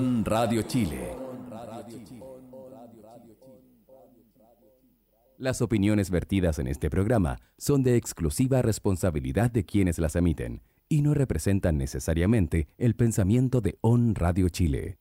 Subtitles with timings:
[0.00, 1.14] On Radio Chile.
[5.36, 11.02] Las opiniones vertidas en este programa son de exclusiva responsabilidad de quienes las emiten y
[11.02, 14.96] no representan necesariamente el pensamiento de On Radio Chile.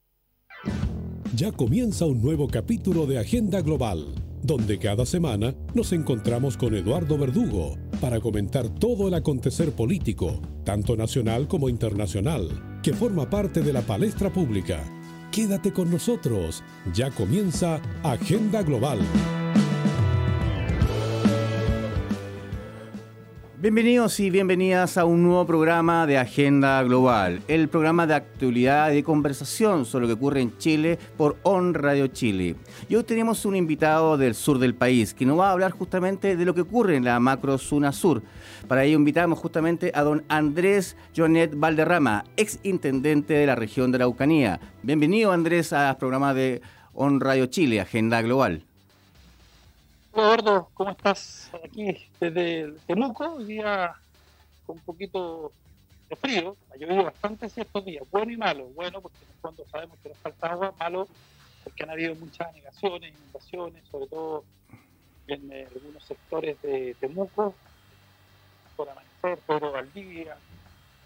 [1.33, 4.13] Ya comienza un nuevo capítulo de Agenda Global,
[4.49, 10.97] donde cada semana nos encontramos con Eduardo Verdugo para comentar todo el acontecer político, tanto
[10.97, 14.83] nacional como internacional, que forma parte de la palestra pública.
[15.31, 16.63] Quédate con nosotros,
[16.95, 18.97] ya comienza Agenda Global.
[23.61, 28.95] Bienvenidos y bienvenidas a un nuevo programa de Agenda Global, el programa de actualidad y
[28.95, 32.55] de conversación sobre lo que ocurre en Chile por On Radio Chile.
[32.87, 36.37] Y hoy tenemos un invitado del sur del país que nos va a hablar justamente
[36.37, 38.23] de lo que ocurre en la macro zona sur.
[38.69, 43.97] Para ello invitamos justamente a don Andrés Jonet Valderrama, ex intendente de la región de
[43.97, 44.61] la Araucanía.
[44.83, 46.61] Bienvenido Andrés al programa de
[46.93, 48.68] On Radio Chile, Agenda Global.
[50.19, 51.49] Eduardo, ¿cómo estás?
[51.63, 53.95] Aquí desde Temuco, día
[54.65, 55.53] con un poquito
[56.09, 58.65] de frío, ha llovido bastante estos días, bueno y malo.
[58.75, 61.07] Bueno, porque cuando sabemos que nos falta agua, malo
[61.63, 64.43] porque han habido muchas negaciones, inundaciones, sobre todo
[65.27, 67.55] en eh, algunos sectores de Temuco,
[68.75, 70.37] por Amanecer, Pedro Valdivia,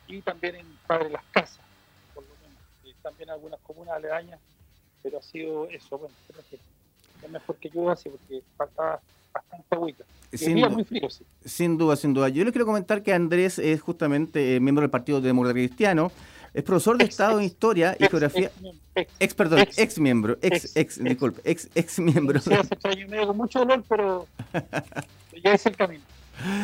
[0.08, 1.64] y también en Padre Las Casas,
[2.16, 4.40] por lo menos, y también algunas comunas aledañas,
[5.04, 6.58] pero ha sido eso, bueno, creo que
[7.24, 9.00] es mejor que llueva así porque falta
[9.34, 10.04] bastante agüita.
[10.34, 11.24] Sin, día muy frío, sí.
[11.46, 12.28] sin duda, sin duda.
[12.30, 16.12] Yo les quiero comentar que Andrés es justamente eh, miembro del Partido Demócrata Cristiano,
[16.56, 18.52] es profesor de Ex- Estado en ex- Historia y Ex- Geografía.
[19.20, 22.40] ex- perdón, ex- miembro, ex, ex- disculpe, ex, ex miembro.
[22.42, 24.28] Sí, hace tres años y medio con mucho dolor, pero
[25.44, 26.04] ya es el camino.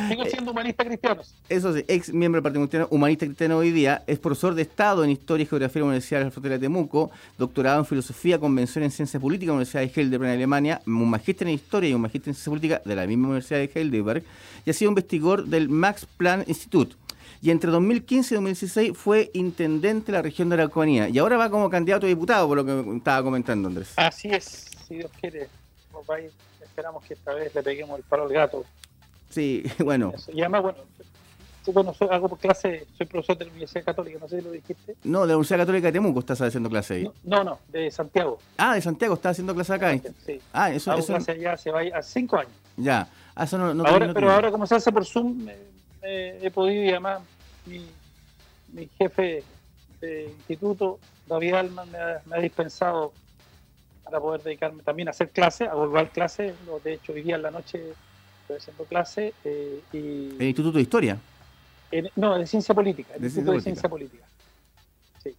[0.08, 1.22] Sigo siendo humanista cristiano.
[1.48, 5.03] Eso sí, ex miembro del Partido Cristiano, humanista cristiano hoy día, es profesor de Estado
[5.03, 8.40] en Historia y Geografía de la Universidad de la Frontera de Temuco, doctorado en Filosofía,
[8.40, 11.90] Convención en Ciencia Política de la Universidad de Heidelberg en Alemania, un magíster en Historia
[11.90, 14.24] y un magíster en Ciencia Política de la misma Universidad de Heidelberg,
[14.66, 16.96] y ha sido investigador del Max Planck Institute.
[17.41, 21.07] Y entre 2015 y 2016 fue intendente de la región de Araucanía.
[21.07, 23.94] Y ahora va como candidato a diputado, por lo que estaba comentando Andrés.
[23.96, 25.47] Así es, si Dios quiere.
[26.62, 28.66] Esperamos que esta vez le peguemos el palo al gato.
[29.29, 30.13] Sí, bueno.
[30.34, 30.78] Y además, bueno,
[31.67, 34.95] bueno soy, hago clase, soy profesor de la Universidad Católica, no sé si lo dijiste.
[35.03, 37.03] No, de la Universidad Católica de Temuco estás haciendo clase ahí.
[37.03, 38.39] No, no, no, de Santiago.
[38.57, 39.97] Ah, de Santiago, estás haciendo clase acá.
[40.25, 40.41] Sí.
[40.53, 42.51] Ah, eso, Hago eso clase allá hace hace cinco años.
[42.78, 43.07] ya.
[43.35, 45.56] Ah, eso no, no ahora, pero ahora como se hace por Zoom, me-
[46.01, 47.22] me he podido además
[47.66, 47.85] mi,
[48.73, 49.44] mi jefe
[50.01, 53.13] de instituto, David Alman, me ha, me ha dispensado
[54.03, 56.53] para poder dedicarme también a hacer clases, a igual clases,
[56.84, 57.94] de hecho hoy día en la noche
[58.50, 59.98] estoy haciendo clases eh, y
[60.42, 61.18] El Instituto de Historia.
[61.92, 64.24] en- no, de ciencia política, el De Instituto de ciencia ciencia política.
[65.24, 65.36] Sí.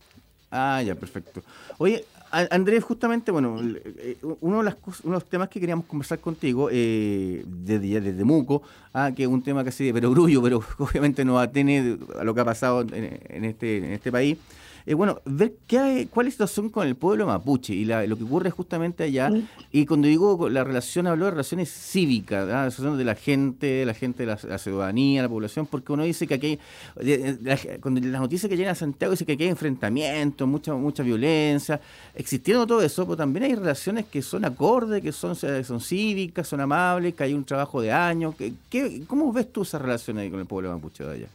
[0.50, 1.43] Ah, ya, perfecto.
[1.78, 5.87] Oye, Andrés, justamente, bueno, eh, uno de, las cos- uno de los temas que queríamos
[5.87, 8.62] conversar contigo, eh, desde, desde Muco,
[8.94, 12.41] ah, que es un tema casi de perogrullo, pero obviamente no atiene a lo que
[12.41, 14.38] ha pasado en, en este, en este país.
[14.86, 18.06] Eh, bueno, ver qué hay- cuál es la situación con el pueblo mapuche y la-
[18.06, 19.30] lo que ocurre justamente allá.
[19.72, 24.24] Y cuando digo la relación, hablo de relaciones cívicas, relación de la gente, la gente
[24.24, 28.00] de la, la ciudadanía, la población, porque uno dice que aquí, hay- de- la- cuando
[28.00, 31.80] las noticias que llegan a Santiago dice que aquí hay enfrentamientos, mucha mucha violencia,
[32.14, 36.48] existiendo todo eso, pero también hay relaciones que son acordes, que son, eh, son cívicas,
[36.48, 38.34] son amables, que hay un trabajo de años.
[38.70, 41.26] ¿Qué, ¿Cómo ves tú esa relación ahí con el pueblo mapuche de allá?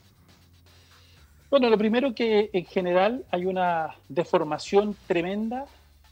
[1.56, 5.66] Bueno, lo primero que en general hay una deformación tremenda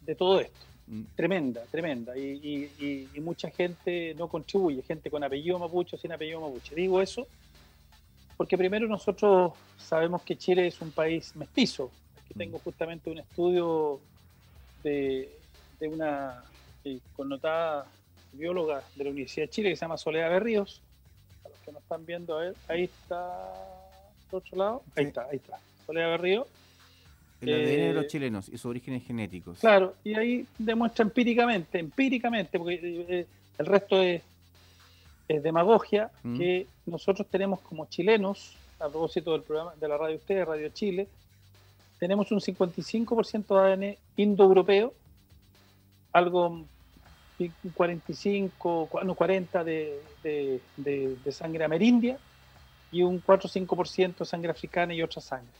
[0.05, 0.65] de todo esto.
[0.87, 1.01] Mm.
[1.17, 2.17] Tremenda, tremenda.
[2.17, 6.73] Y, y- y- y mucha gente no contribuye, gente con apellido mapuche sin apellido mapuche.
[6.75, 7.27] Digo eso
[8.37, 11.91] porque primero nosotros sabemos que Chile es un país mestizo.
[12.23, 13.99] Aquí tengo justamente un estudio
[14.81, 15.29] de,
[15.77, 16.41] de una
[16.85, 17.85] eh, connotada
[18.31, 20.79] bióloga de la Universidad de Chile que se llama Soledad Berríos.
[21.43, 23.51] A los que nos están viendo, a ver, ahí está,
[24.33, 25.07] por otro lado, ahí Sí.
[25.09, 25.59] está, ahí está.
[25.85, 26.47] Soledad Berríos.
[27.41, 29.59] El ADN de los Eh, chilenos y sus orígenes genéticos.
[29.59, 33.27] Claro, y ahí demuestra empíricamente, empíricamente, porque eh,
[33.59, 34.23] el resto es,
[35.27, 36.37] es demagogia, Mm.
[36.39, 41.07] que nosotros tenemos como chilenos, a propósito del programa de la radio Ustedes, Radio Chile,
[41.99, 44.93] tenemos un 55% de ADN indoeuropeo,
[46.11, 46.67] algo un
[47.75, 52.17] 45, cua- no, 40 de, de- de- de sangre amerindia
[52.93, 55.51] y un 4 o 5% sangre africana y otra sangre.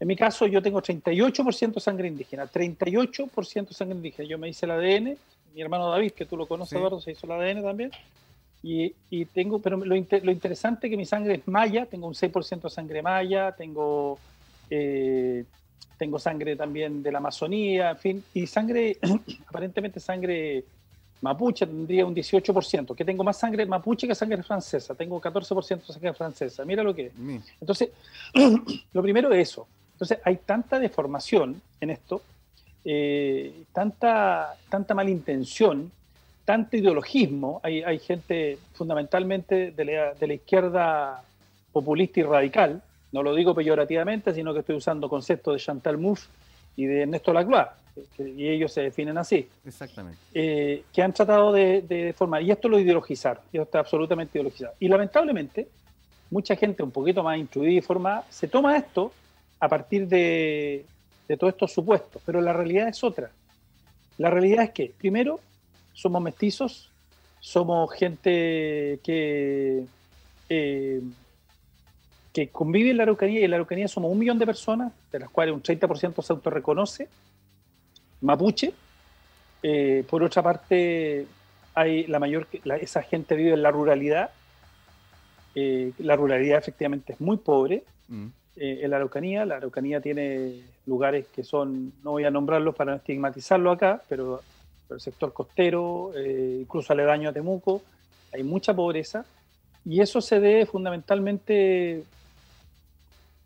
[0.00, 4.28] En mi caso, yo tengo 38% sangre indígena, 38% sangre indígena.
[4.28, 5.16] Yo me hice el ADN,
[5.54, 6.76] mi hermano David, que tú lo conoces, Sí.
[6.76, 7.90] Eduardo, se hizo el ADN también.
[8.62, 12.06] Y, y tengo, pero lo, inte- lo interesante es que mi sangre es maya, tengo
[12.06, 14.18] un 6% de sangre maya, tengo,
[14.70, 15.44] eh,
[15.98, 18.96] tengo sangre también de la Amazonía, en fin, y sangre,
[19.48, 20.64] aparentemente sangre
[21.20, 25.92] mapuche tendría un 18%, que tengo más sangre mapuche que sangre francesa, tengo 14% de
[25.92, 27.12] sangre francesa, mira lo que es.
[27.60, 27.90] Entonces,
[28.92, 29.66] lo primero es eso.
[29.92, 32.22] Entonces, hay tanta deformación en esto,
[32.84, 35.90] eh, tanta, tanta malintención,
[36.44, 41.22] tanto ideologismo, hay, hay gente fundamentalmente de la, de la izquierda
[41.72, 42.82] populista y radical,
[43.12, 46.28] no lo digo peyorativamente, sino que estoy usando conceptos de Chantal Mouffe
[46.76, 47.68] y de Ernesto Lacroix,
[48.18, 49.48] y ellos se definen así.
[49.64, 50.18] Exactamente.
[50.32, 54.38] Eh, que han tratado de, de, formar, y esto lo ideologizaron, y esto está absolutamente
[54.38, 54.74] ideologizado.
[54.80, 55.68] Y lamentablemente,
[56.30, 59.12] mucha gente un poquito más instruida y formada se toma esto
[59.60, 60.84] a partir de,
[61.28, 63.30] de todos estos supuestos, pero la realidad es otra.
[64.18, 65.40] La realidad es que, primero,
[65.92, 66.90] somos mestizos,
[67.40, 69.84] somos gente que
[70.48, 71.00] eh,
[72.34, 75.20] que convive en la Araucanía y en la Araucanía somos un millón de personas, de
[75.20, 77.08] las cuales un 30% se autorreconoce,
[78.22, 78.74] mapuche.
[79.62, 81.26] Eh, por otra parte,
[81.74, 82.48] hay la mayor,
[82.80, 84.30] esa gente vive en la ruralidad.
[85.54, 88.26] Eh, la ruralidad efectivamente es muy pobre mm.
[88.56, 89.46] eh, en la Araucanía.
[89.46, 94.42] La Araucanía tiene lugares que son, no voy a nombrarlos para no estigmatizarlo acá, pero,
[94.88, 96.10] pero el sector costero,
[96.60, 97.80] incluso aledaño a Temuco,
[98.32, 99.24] hay mucha pobreza.
[99.84, 102.02] Y eso se debe fundamentalmente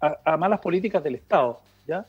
[0.01, 2.05] a, malas políticas del Estado, ¿ya?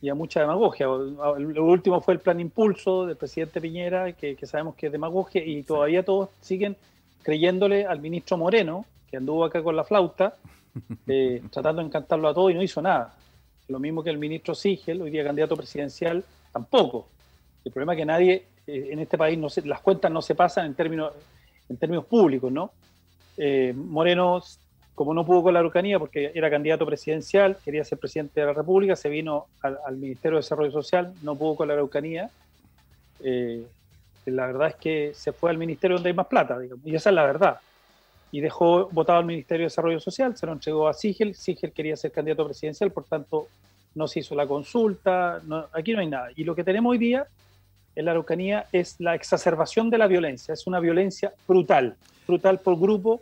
[0.00, 0.86] y a mucha demagogia.
[0.86, 5.62] Lo último fue el plan Impulso del presidente Piñera, que, sabemos que es demagogia, y
[5.62, 6.76] todavía todos siguen
[7.22, 10.34] creyéndole al ministro Moreno, que anduvo acá con la flauta,
[11.06, 13.14] eh, tratando de encantarlo a todos y no hizo nada.
[13.68, 17.06] Lo mismo que el ministro Sigel, hoy día candidato presidencial, tampoco.
[17.64, 20.34] El problema es que nadie eh, en este país, no se, las cuentas no se
[20.34, 21.12] pasan en términos,
[21.68, 22.72] en términos públicos, ¿no?
[23.36, 24.42] Eh, Moreno
[24.94, 28.52] como no pudo con la Araucanía porque era candidato presidencial, quería ser presidente de la
[28.52, 32.30] República, se vino al, Ministerio de Desarrollo Social, no pudo con la Araucanía.
[33.20, 33.64] Eh,
[34.26, 37.10] la verdad es que se fue al ministerio donde hay más plata, digamos, y esa
[37.10, 37.58] es la verdad.
[38.30, 41.96] Y dejó votado al Ministerio de Desarrollo Social, se lo entregó a Sigel, Sigel quería
[41.96, 43.48] ser candidato presidencial, por tanto
[43.94, 45.42] no se hizo la consulta,
[45.72, 46.28] aquí no hay nada.
[46.36, 47.26] Y lo que tenemos hoy día
[47.94, 51.96] en la Araucanía es la exacerbación de la violencia, es una violencia brutal,
[52.26, 53.20] brutal por grupo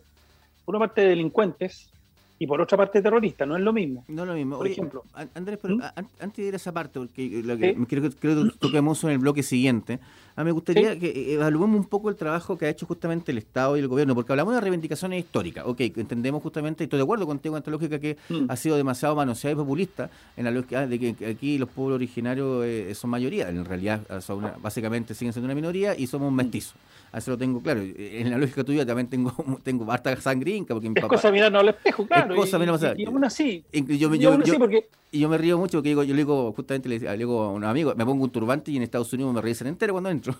[0.70, 1.90] por una parte de delincuentes
[2.38, 4.04] y por otra parte terroristas, no es lo mismo.
[4.06, 4.56] No es lo mismo.
[4.56, 5.02] Por ejemplo,
[5.34, 5.82] Andrés, pero ¿Mm?
[6.20, 9.42] antes de ir a esa parte, porque lo que, creo, que toquemos en el bloque
[9.42, 9.98] siguiente,
[10.40, 13.76] a me gustaría que evaluemos un poco el trabajo que ha hecho justamente el Estado
[13.76, 15.64] y el gobierno, porque hablamos de reivindicaciones históricas.
[15.66, 18.46] Ok, entendemos justamente, y estoy de acuerdo contigo en esta lógica que mm.
[18.48, 22.64] ha sido demasiado manoseada y populista en la lógica de que aquí los pueblos originarios
[22.64, 26.74] eh, son mayoría, en realidad son básicamente siguen siendo una minoría y somos mestizos.
[27.12, 27.80] Eso lo tengo claro.
[27.82, 29.34] En la lógica tuya también tengo,
[29.64, 30.74] tengo harta sangre inca.
[30.74, 32.34] Porque mi es cosa mirar al espejo, claro.
[32.34, 32.58] Es cosa
[32.96, 33.64] y, y, aún así.
[33.72, 34.88] Y yo, yo, yo, porque...
[35.12, 37.64] y yo me río mucho porque digo, yo le digo, justamente le, digo a un
[37.64, 40.34] amigo, me pongo un turbante y en Estados Unidos me revisan entero cuando entro.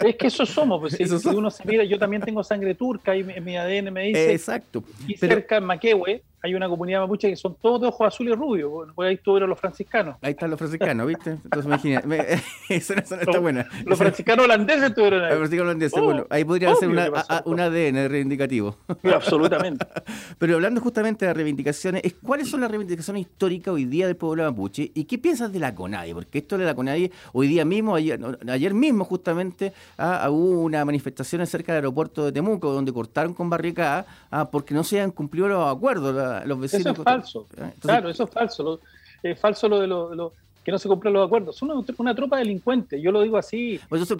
[0.00, 3.22] Es que eso somos, pues si, uno se mira, yo también tengo sangre turca y
[3.22, 4.32] mi, ADN me dice.
[4.32, 4.82] Exacto.
[5.06, 8.36] Y cerca en Maquehue hay una comunidad mapuche que son todos de ojos azules y
[8.36, 8.92] rubios.
[8.94, 10.16] Pues ahí estuvieron los franciscanos.
[10.20, 11.30] Ahí están los franciscanos, ¿viste?
[11.30, 12.42] Entonces imagínate.
[12.68, 13.66] esa, está buena.
[13.86, 15.30] Los franciscanos holandeses estuvieron ahí.
[15.30, 17.08] Los franciscanos holandeses, bueno, ahí podría ser una,
[17.46, 18.76] un ADN reivindicativo.
[19.04, 19.86] absolutamente.
[20.38, 24.90] Pero hablando justamente de reivindicaciones, ¿cuáles son las reivindicaciones históricas hoy día del pueblo mapuche?
[24.92, 26.12] ¿Y qué piensas de la CONADI?
[26.12, 30.84] Porque esto de la CONADI, hoy día mismo, ayer, ayer mismo justamente, ah, hubo una
[30.84, 35.10] manifestación cerca del aeropuerto de Temuco donde cortaron con barricada ah, porque no se han
[35.10, 36.86] cumplido los acuerdos los vecinos.
[36.86, 37.46] Eso es falso.
[37.80, 38.80] Claro, eso es falso.
[39.22, 40.32] es falso lo de lo,
[40.64, 41.56] que no se cumplen los acuerdos.
[41.56, 43.78] Son una, tropa delincuente, yo lo digo así.
[43.88, 44.12] Pues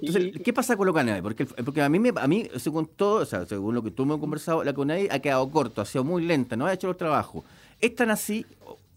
[0.44, 1.22] ¿Qué pasa con lo CONADE?
[1.22, 4.04] Porque, porque a mí, me, a mí según todo, o sea, según lo que tú
[4.04, 6.86] me has conversado, la CONADE ha quedado corto, ha sido muy lenta, no ha hecho
[6.86, 7.44] los trabajos.
[7.80, 8.46] ¿Es tan así?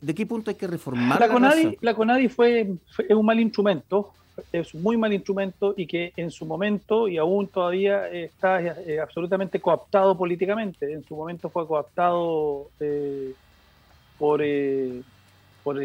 [0.02, 1.78] ¿De qué punto hay que reformar la, la CONADI?
[1.82, 4.12] La CONADI fue, fue, un mal instrumento
[4.52, 9.00] es un muy mal instrumento y que en su momento y aún todavía está eh,
[9.00, 10.92] absolutamente cooptado políticamente.
[10.92, 13.34] En su momento fue cooptado eh,
[14.18, 15.02] por, eh,
[15.64, 15.80] por,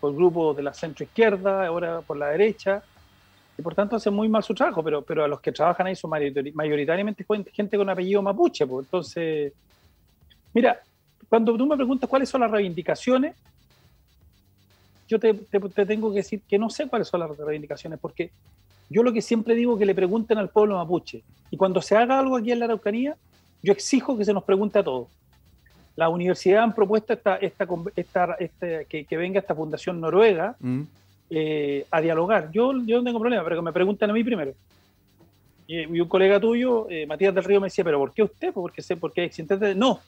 [0.00, 2.82] por, grupos de la centro izquierda, ahora por la derecha,
[3.56, 5.96] y por tanto hace muy mal su trabajo, pero, pero a los que trabajan ahí
[5.96, 8.66] son mayoritariamente gente con apellido mapuche.
[8.66, 8.86] Pues.
[8.86, 9.52] Entonces,
[10.54, 10.80] mira,
[11.28, 13.36] cuando tú me preguntas cuáles son las reivindicaciones,
[15.08, 18.30] yo te, tengo que decir que no sé cuáles son las reivindicaciones, porque
[18.90, 21.22] yo lo que siempre digo es que le pregunten al pueblo mapuche.
[21.50, 23.16] Y cuando se haga algo aquí en la Araucanía,
[23.62, 25.08] yo exijo que se nos pregunte a todos.
[25.96, 30.82] La universidad han propuesto esta, esta, esta, este, que, venga esta fundación noruega mm.
[31.30, 32.50] eh, a dialogar.
[32.52, 34.52] Yo, yo no tengo problema, pero que me pregunten a mí primero.
[35.66, 38.52] Y, un colega tuyo, eh, Matías del Río, me decía, ¿pero por qué usted?
[38.52, 39.30] Porque sé por qué.
[39.74, 40.00] No,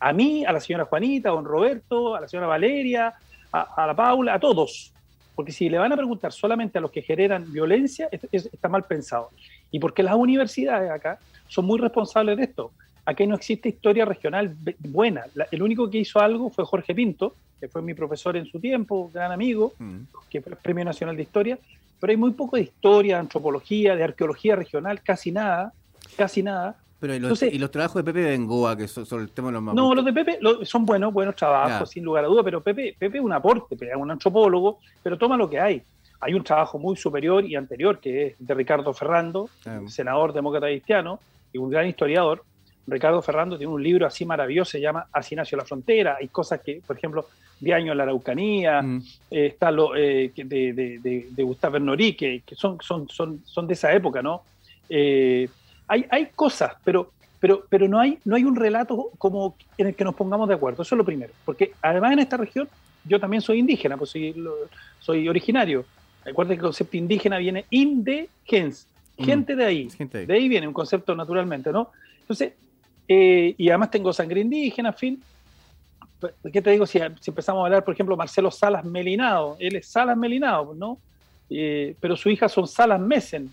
[0.00, 3.14] a mí, a la señora Juanita, a don Roberto, a la señora Valeria,
[3.52, 4.92] a, la Paula, a todos.
[5.34, 9.30] Porque si le van a preguntar solamente a los que generan violencia, está mal pensado.
[9.70, 12.72] Y porque las universidades acá son muy responsables de esto.
[13.04, 15.24] Aquí no existe historia regional buena.
[15.50, 19.10] el único que hizo algo fue Jorge Pinto, que fue mi profesor en su tiempo,
[19.12, 19.98] gran amigo, mm.
[20.28, 21.58] que fue el Premio Nacional de Historia.
[22.00, 25.72] Pero hay muy poco de historia, de antropología, de arqueología regional, casi nada,
[26.16, 26.76] casi nada.
[27.00, 29.62] Pero ¿y los, ¿y los trabajos de Pepe Bengoa, que son, el tema de los
[29.62, 32.96] más No, los de Pepe son buenos, buenos trabajos, sin lugar a duda, pero Pepe,
[32.98, 35.82] Pepe es un aporte, es un antropólogo, pero toma lo que hay.
[36.20, 39.48] Hay un trabajo muy superior y anterior que es de Ricardo Ferrando,
[39.86, 41.20] senador demócrata cristiano
[41.52, 42.42] y un gran historiador.
[42.88, 46.16] Ricardo Ferrando tiene un libro así maravilloso, se llama Así nació la frontera.
[46.18, 47.26] Hay cosas que, por ejemplo,
[47.60, 49.02] de años en la Araucanía, mm.
[49.30, 53.74] eh, está lo eh, de, de, de, Gustavo Bernori, que, son, son, son, son de
[53.74, 54.42] esa época, ¿no?
[54.88, 55.48] Eh,
[55.88, 59.94] hay, hay cosas, pero, pero, pero no, hay, no hay un relato como en el
[59.94, 60.82] que nos pongamos de acuerdo.
[60.82, 61.32] Eso es lo primero.
[61.44, 62.68] Porque además en esta región
[63.04, 64.34] yo también soy indígena, pues soy,
[65.00, 65.84] soy originario.
[66.24, 67.64] Recuerden que el concepto indígena viene
[68.44, 69.24] gens, mm.
[69.24, 69.88] gente de ahí.
[69.88, 70.48] de ahí.
[70.48, 71.90] viene un concepto naturalmente, ¿no?
[72.20, 72.52] Entonces,
[73.08, 75.22] eh, y además tengo sangre indígena, en fin.
[76.52, 76.84] ¿Qué te digo?
[76.84, 80.98] Si, empezamos a hablar, por ejemplo, Marcelo Salas Melinado, él es Salas Melinado, ¿no?
[81.48, 83.50] Eh, pero su hija son Salas Mesen,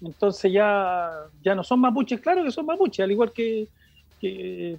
[0.00, 1.10] entonces ya,
[1.42, 3.66] ya no son mapuches, claro que son mapuches, al igual que,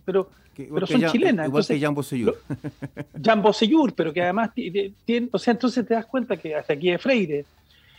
[0.05, 1.47] pero, pero son chilenas.
[1.47, 2.37] Igual que Jan Bosellur.
[3.23, 6.89] Jan Bosellur, pero que además tiene, o sea, entonces te das cuenta que hasta aquí
[6.89, 7.45] es Freire.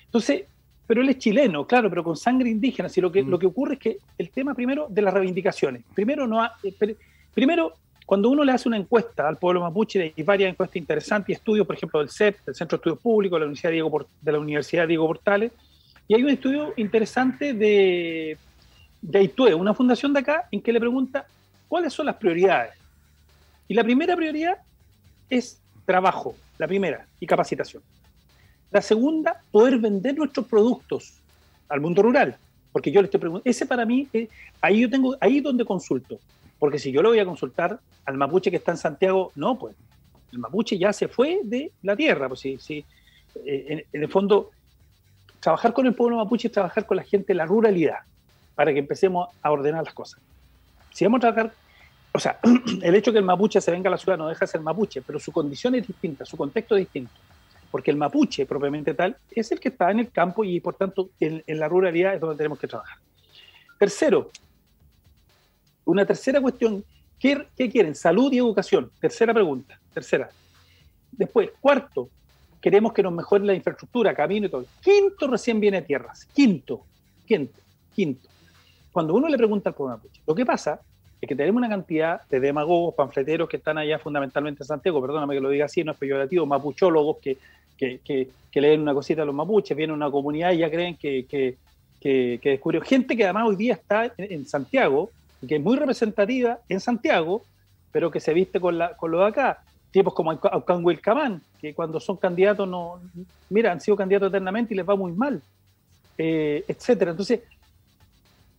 [0.06, 0.44] Entonces,
[0.86, 2.88] pero él es chileno, claro, pero con sangre indígena.
[2.88, 3.40] Si lo que, lo mm.
[3.40, 5.82] que ocurre es que el tema primero de las reivindicaciones.
[5.94, 6.96] Primero, no eh,
[7.32, 7.74] primero,
[8.04, 11.64] cuando uno le hace una encuesta al pueblo mapuche, hay varias encuestas interesantes y estudios,
[11.64, 14.38] por ejemplo, del CEP, del Centro de Estudios Públicos, de la Universidad Diego, de la
[14.40, 15.52] Universidad Diego Portales,
[16.10, 18.36] y hay un estudio interesante de,
[19.00, 21.24] de Aitue, una fundación de acá, en que le pregunta
[21.68, 22.72] cuáles son las prioridades.
[23.68, 24.58] Y la primera prioridad
[25.28, 27.80] es trabajo, la primera, y capacitación.
[28.72, 31.14] La segunda, poder vender nuestros productos
[31.68, 32.36] al mundo rural.
[32.72, 34.26] Porque yo le estoy preguntando, ese para mí, eh,
[34.60, 36.18] ahí yo tengo, ahí donde consulto.
[36.58, 39.76] Porque si yo lo voy a consultar al mapuche que está en Santiago, no, pues
[40.32, 42.26] el mapuche ya se fue de la tierra.
[42.26, 42.84] Pues sí, sí.
[43.46, 44.50] Eh, en, el fondo,
[45.40, 48.00] trabajar con el pueblo mapuche es trabajar con la gente de la ruralidad,
[48.54, 50.20] para que empecemos a ordenar las cosas.
[50.92, 51.52] Si vamos a trabajar,
[52.12, 52.38] o sea,
[52.82, 54.60] el hecho de que el mapuche se venga a la ciudad no deja de ser
[54.60, 57.12] mapuche, pero su condición es distinta, su contexto es distinto.
[57.70, 61.10] Porque el mapuche, propiamente tal, es el que está en el campo y por tanto
[61.20, 62.98] en, la ruralidad es donde tenemos que trabajar.
[63.78, 64.30] Tercero,
[65.84, 66.84] una tercera cuestión,
[67.18, 67.94] ¿qué, ¿qué quieren?
[67.94, 68.90] Salud y educación.
[69.00, 70.28] Tercera pregunta, tercera.
[71.12, 72.10] Después, cuarto,
[72.60, 74.66] queremos que nos mejore la infraestructura, camino y todo.
[74.82, 76.26] Quinto recién viene tierras.
[76.26, 76.82] Quinto,
[77.26, 77.58] quinto,
[77.94, 78.28] quinto.
[78.92, 80.80] Cuando uno le pregunta al pueblo mapuche, lo que pasa
[81.20, 85.34] es que tenemos una cantidad de demagogos, panfleteros que están allá fundamentalmente en Santiago, perdóname
[85.34, 87.36] que lo diga así, no es peyorativo, mapuchólogos que,
[87.76, 88.00] que,
[88.50, 91.26] que, leen una cosita a los mapuches, vienen a una comunidad y ya creen que,
[91.26, 91.56] que,
[92.00, 95.10] que, descubrió gente que además hoy día está en, Santiago,
[95.46, 97.42] que es muy representativa en Santiago,
[97.92, 101.74] pero que se viste con, la, con lo de acá tipos como Aucan Wilcamán, que
[101.74, 103.00] cuando son candidatos no,
[103.48, 105.42] mira, han sido candidatos eternamente y les va muy mal,
[106.16, 107.10] eh, etcétera.
[107.10, 107.40] Entonces,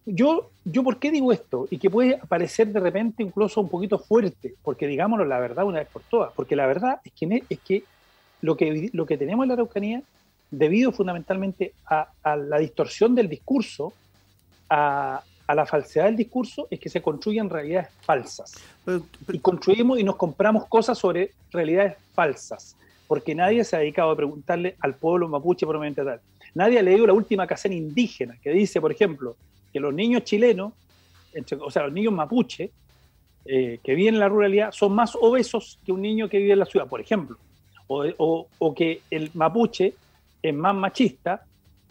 [0.05, 1.67] yo, yo, ¿por qué digo esto?
[1.69, 5.79] Y que puede parecer de repente incluso un poquito fuerte, porque digámoslo la verdad una
[5.79, 7.83] vez por todas, porque la verdad es que, es que
[8.41, 10.01] lo que lo que tenemos en la Araucanía,
[10.50, 13.93] debido fundamentalmente a, a la distorsión del discurso,
[14.69, 18.53] a, a la falsedad del discurso es que se construyen realidades falsas.
[19.31, 22.75] Y construimos y nos compramos cosas sobre realidades falsas,
[23.07, 26.21] porque nadie se ha dedicado a preguntarle al pueblo mapuche probablemente tal.
[26.53, 29.36] Nadie ha leído la última casena indígena, que dice, por ejemplo,
[29.71, 30.74] que los niños chilenos,
[31.60, 32.71] o sea, los niños mapuche,
[33.45, 36.60] eh, que viven en la ruralidad, son más obesos que un niño que vive en
[36.60, 37.38] la ciudad, por ejemplo.
[37.88, 39.93] O, que el mapuche
[40.41, 41.43] es más machista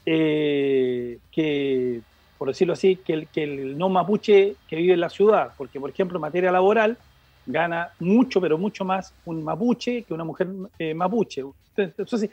[0.06, 2.00] eh, que
[2.40, 5.78] por decirlo así, que el, que el no mapuche que vive en la ciudad, porque
[5.78, 6.96] por ejemplo en materia laboral
[7.44, 11.44] gana mucho, pero mucho más un mapuche que una mujer eh, mapuche.
[11.76, 12.30] Entonces,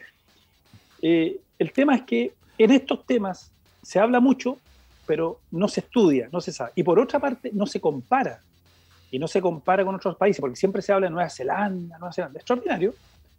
[1.02, 4.58] eh, el tema es que en estos temas se habla mucho,
[5.06, 6.72] pero no se estudia, no se sabe.
[6.76, 8.40] Y por otra parte, no se compara.
[9.12, 12.14] Y no se compara con otros países, porque siempre se habla de Nueva Zelanda, Nueva
[12.14, 12.94] Zelanda, extraordinario,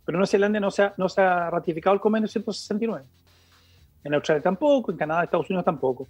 [0.05, 3.07] pero Nueva Zelanda no se ha, no se ha ratificado el convenio 169.
[4.05, 6.07] En Australia tampoco, en Canadá, Estados Unidos tampoco.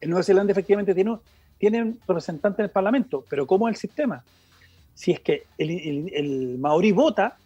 [0.00, 1.16] En Nueva Zelanda efectivamente tiene,
[1.58, 4.22] tienen representantes en el Parlamento, pero ¿cómo es el sistema?
[4.94, 7.36] Si es que el, maorí vota,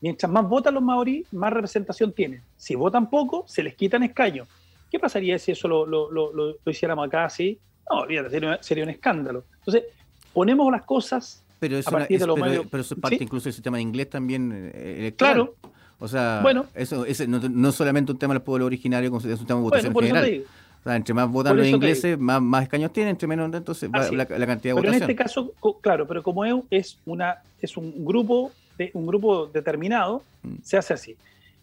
[0.00, 2.42] mientras más votan los maorí, más representación tienen.
[2.56, 4.48] Si votan poco, se les quitan escaños.
[4.90, 7.58] ¿Qué pasaría si eso lo, lo, hiciéramos acá así?
[7.90, 9.44] No, sería, sería un escándalo.
[9.58, 9.84] Entonces,
[10.32, 13.18] ponemos las cosas Pero eso, a partir es, de los pero, pero eso es parte
[13.18, 13.24] ¿Sí?
[13.24, 15.14] incluso del sistema de inglés también eh.
[15.16, 15.54] Claro,
[15.98, 16.66] O sea, Bueno.
[16.74, 19.60] eso, ese no, no solamente un tema del pueblo originario, es un tema de bueno,
[19.62, 20.30] votación por eso te general.
[20.40, 20.50] digo.
[20.86, 24.08] O sea, entre más votan los ingleses, más, más escaños tienen, entre menos, entonces va
[24.12, 25.02] la, cantidad de Pero en votación.
[25.02, 30.22] este caso, claro, pero como es, es una es un grupo de, un grupo determinado,
[30.44, 30.54] Mm.
[30.62, 31.16] se hace así.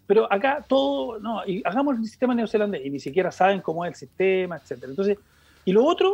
[0.05, 3.91] Pero acá todo, no, y hagamos el sistema neozelandés y ni siquiera saben cómo es
[3.91, 4.89] el sistema, etcétera.
[4.89, 5.17] Entonces,
[5.63, 6.11] y lo otro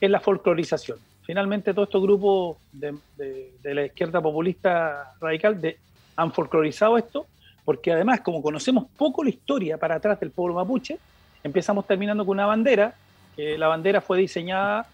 [0.00, 0.98] es la folclorización.
[1.22, 5.78] Finalmente, todos estos grupos de, de- de la izquierda populista radical de,
[6.14, 7.26] han folclorizado esto,
[7.64, 10.98] porque además, como conocemos poco la historia para atrás del pueblo mapuche,
[11.44, 12.94] empezamos terminando con una bandera,
[13.36, 14.86] que la bandera fue diseñada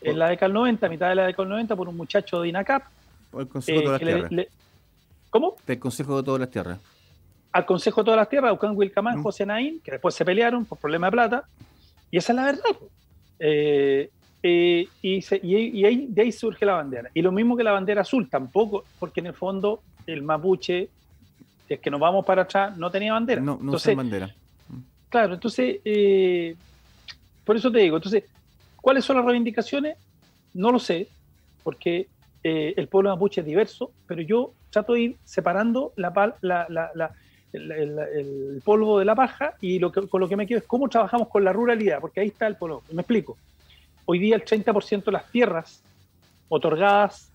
[0.00, 2.40] en la década del 90, a mitad de la década del 90, por un muchacho
[2.42, 2.82] de INACAP.
[3.32, 4.32] O el Consejo eh, de todas que las le- Tierras.
[4.32, 4.48] le-
[5.30, 5.56] ¿Cómo?
[5.66, 6.78] Del Consejo de todas las Tierras.
[7.52, 9.22] Al Consejo de todas las Tierras, Aucán Wilcamán, Mm.
[9.22, 11.44] José Naín, que después se pelearon por problema de plata,
[12.10, 12.62] y esa es la verdad.
[13.38, 14.10] Eh,
[14.42, 17.10] eh, y se- y, y ahí, de ahí surge la bandera.
[17.14, 20.88] Y lo mismo que la bandera azul, tampoco, porque en el fondo el mapuche,
[21.66, 23.40] si es que nos vamos para atrás, no tenía bandera.
[23.40, 24.32] No, no Entonces, bandera.
[25.08, 26.56] Claro, entonces, eh,
[27.44, 28.24] por eso te digo, entonces,
[28.76, 29.98] ¿cuáles son las reivindicaciones?
[30.54, 31.12] No lo sé,
[31.62, 32.10] porque
[32.42, 36.90] eh, el pueblo mapuche es diverso, pero yo trato de ir separando la, la- la-
[36.94, 37.14] la-
[37.52, 40.58] el, el- el polvo de la paja y lo que, con lo que me quedo
[40.60, 42.84] es cómo trabajamos con la ruralidad, porque ahí está el polvo.
[42.90, 43.40] Me explico.
[44.06, 45.86] Hoy día el 30% de las tierras
[46.48, 47.34] otorgadas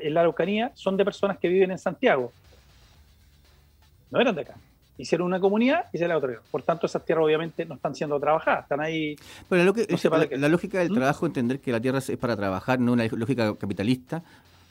[0.00, 2.34] en la Araucanía son de personas que viven en Santiago.
[4.10, 4.60] No eran de acá
[5.00, 6.44] hicieron una comunidad y se la otorgaron.
[6.50, 9.16] Por tanto, esas tierras obviamente no están siendo trabajadas, están ahí.
[9.48, 10.94] Pero No sé la, lógica del ¿Mm?
[10.94, 14.22] trabajo, entender que la tierra es para trabajar, no una lógica capitalista,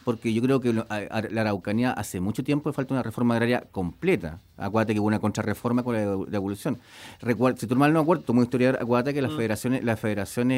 [0.06, 3.36] porque yo creo que lo- a- a- la Araucanía hace mucho tiempo falta una reforma
[3.36, 4.40] agraria completa.
[4.58, 6.78] Acuérdate que hubo una contrarreforma con la, la evolución.
[7.22, 9.36] Recuer- si tú mal no acuerdo, como historiador, acuérdate que las Mm.
[9.38, 10.58] federaciones, las federaciones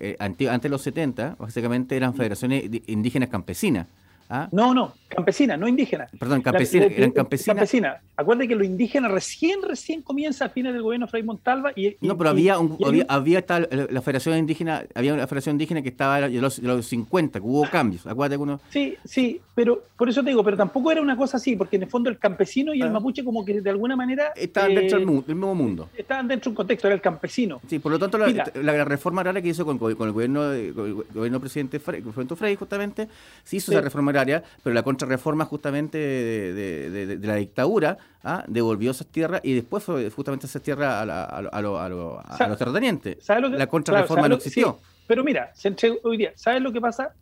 [0.00, 3.86] eh, anti- antes de los 70, básicamente eran federaciones di- indígenas campesinas.
[4.30, 4.48] ¿Ah?
[4.52, 6.08] No, no, campesina, no indígena.
[6.18, 7.56] Perdón, campesinas, La- eran campesinas.
[7.56, 8.00] Campesina.
[8.16, 11.88] Acuérdate que lo indígena recién, recién comienza a fines del gobierno Fray Montalva y.
[11.88, 13.44] y- No, pero había, un, y hay había, había
[13.90, 17.68] la, federación indígena, había una federación indígena que estaba de los, los 50, que hubo
[17.68, 18.06] cambios.
[18.06, 21.36] Acuérdate que uno, Sí, sí, pero por eso te digo, pero tampoco era una cosa
[21.38, 22.92] así, porque en el fondo el campesino y el Ah.
[22.92, 24.32] mapuche, como que de alguna manera.
[24.36, 25.88] estaban eh, dentro del, mu- del mismo mundo.
[25.96, 27.60] Estaban dentro de un contexto, era el campesino.
[27.68, 28.44] Sí, por lo tanto, la, Mira.
[28.54, 30.40] la- la reforma agraria que hizo con, con el gobierno
[30.74, 32.02] con el gobierno presidente Frey,
[32.36, 33.08] Frey, justamente,
[33.42, 33.76] se hizo Sí.
[33.76, 34.23] esa reforma agraria,
[34.62, 38.44] pero la contrarreforma justamente de, de- de- de la dictadura ¿ah?
[38.48, 41.78] devolvió esas tierras y después fue justamente esas tierras a, la- a, lo- a, lo-
[41.80, 43.18] a lo- a Sa- los terratenientes.
[43.24, 44.78] ¿Sabes lo que- La contrarreforma claro, no ¿sabes lo- existió.
[44.80, 47.12] sí, pero mira, se entrega hoy día, ¿sabes lo que pasa?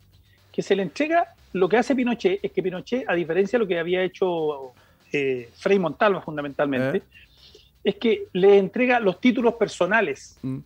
[0.51, 3.67] Que se le entrega, lo que hace Pinochet es que Pinochet, a diferencia de lo
[3.67, 4.71] que había hecho
[5.11, 7.03] eh, Frei Montalva fundamentalmente, Eh.
[7.83, 10.37] es que le entrega los títulos personales.
[10.41, 10.59] Mm.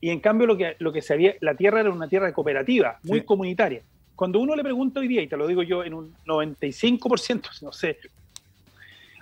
[0.00, 2.98] Y en cambio lo que, lo que se había, la tierra era una tierra cooperativa,
[3.04, 3.24] muy Sí.
[3.24, 3.82] comunitaria.
[4.16, 7.72] Cuando uno le pregunta hoy día, y te lo digo yo en un 95%, no
[7.72, 7.98] sé,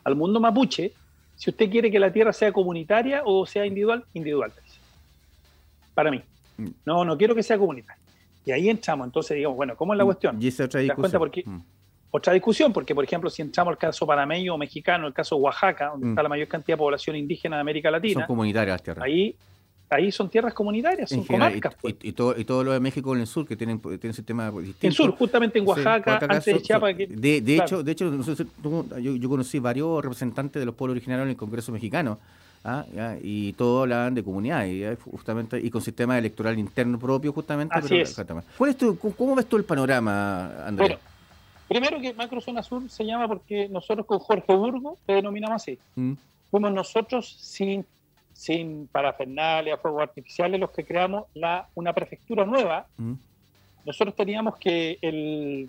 [0.04, 0.92] al mundo mapuche,
[1.36, 4.52] si usted quiere que la tierra sea comunitaria o sea individual, individual.
[5.94, 6.22] Para mí.
[6.58, 6.66] Mm.
[6.84, 8.00] No, no quiero que sea comunitaria.
[8.44, 10.42] Y ahí entramos, entonces digamos, bueno, ¿cómo es la cuestión?
[10.42, 11.56] Y esa otra ¿Te das cuenta discusión.
[11.56, 11.64] Mm.
[12.12, 15.90] Otra discusión, porque por ejemplo, si entramos al caso panameño o mexicano, el caso Oaxaca,
[15.90, 16.10] donde Mm.
[16.10, 19.04] está la mayor cantidad de población indígena de América Son Latina, comunitarias las tierras.
[19.04, 19.36] ahí,
[19.90, 21.74] ahí son tierras comunitarias, son En general, comarcas.
[21.74, 21.94] y, pues.
[22.02, 24.50] y- y todo, y todo lo de México en el sur, que tienen, tienen sistema
[24.50, 24.86] distinto.
[24.86, 26.94] En sur, justamente en Sí, Oaxaca, antes de Chiapas.
[26.94, 27.64] que- de, de claro.
[27.66, 28.34] hecho, de hecho
[29.00, 32.18] yo, yo conocí varios representantes de los pueblos originarios en el Congreso mexicano.
[32.64, 32.84] ¿ah?
[33.22, 37.88] Y todos hablaban de comunidades y, justamente y con sistema electoral interno propio justamente Así
[37.88, 38.10] pero- es.
[38.10, 38.48] exactamente.
[38.58, 40.88] ¿Cuál es tu, cómo- ves tú el panorama Andrés?
[40.90, 41.00] Bueno,
[41.68, 45.78] primero que Macrozona Sur se llama porque nosotros con Jorge Burgo le denominamos así.
[45.96, 46.12] Mm,
[46.50, 47.86] Fuimos nosotros sin,
[48.40, 52.88] sin parafernalia, fuegos artificiales, los que creamos la, una prefectura nueva.
[52.96, 53.12] mm,
[53.84, 55.68] Nosotros teníamos que el,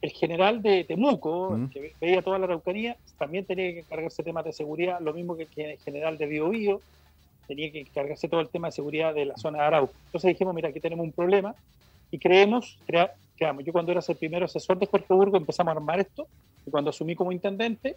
[0.00, 1.70] el general de Temuco, Mm.
[1.70, 5.36] que ve- veía toda la Araucanía, también tenía que encargarse temas de seguridad, lo mismo
[5.36, 6.82] que el general de Biobío,
[7.48, 9.94] tenía que encargarse todo el tema de seguridad de la zona de Arauco.
[10.04, 11.56] Entonces dijimos, mira, aquí tenemos un problema
[12.12, 15.76] y creemos, crea- creamos, yo cuando era el primer asesor de Jorge Burgo empezamos a
[15.78, 16.28] armar esto,
[16.64, 17.96] y cuando asumí como intendente,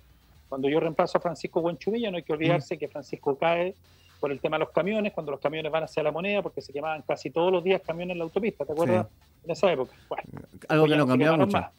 [0.49, 3.75] cuando yo reemplazo a Francisco Buenchumilla, no hay que olvidarse que Francisco cae
[4.19, 6.73] por el tema de los camiones, cuando los camiones van hacia la moneda, porque se
[6.73, 9.07] quemaban casi todos los días camiones en la autopista, ¿te acuerdas?
[9.45, 9.93] En esa época.
[10.09, 10.23] Bueno,
[10.67, 11.57] algo que no cambió mucho.
[11.57, 11.71] más.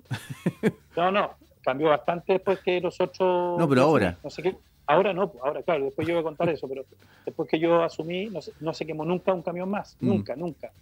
[0.96, 1.30] No, no,
[1.62, 3.58] cambió bastante después que los otros...
[3.58, 4.16] No, pero ahora.
[4.24, 4.56] No sé qué.
[4.86, 6.84] Ahora no, pues, ahora claro, después yo voy a contar eso, pero
[7.26, 10.08] después que yo asumí, no se, no se quemó nunca un camión más, Mm.
[10.08, 10.72] nunca, nunca.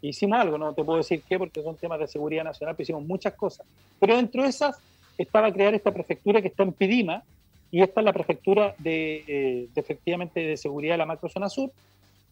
[0.00, 3.02] Hicimos algo, no te puedo decir qué, porque son temas de seguridad nacional, pero hicimos
[3.04, 3.66] muchas cosas.
[3.98, 4.78] Pero dentro de esas
[5.18, 7.24] estaba crear esta prefectura que está en Pidima,
[7.70, 11.70] y esta es la prefectura de, eh, de, efectivamente de seguridad de la macrozona sur.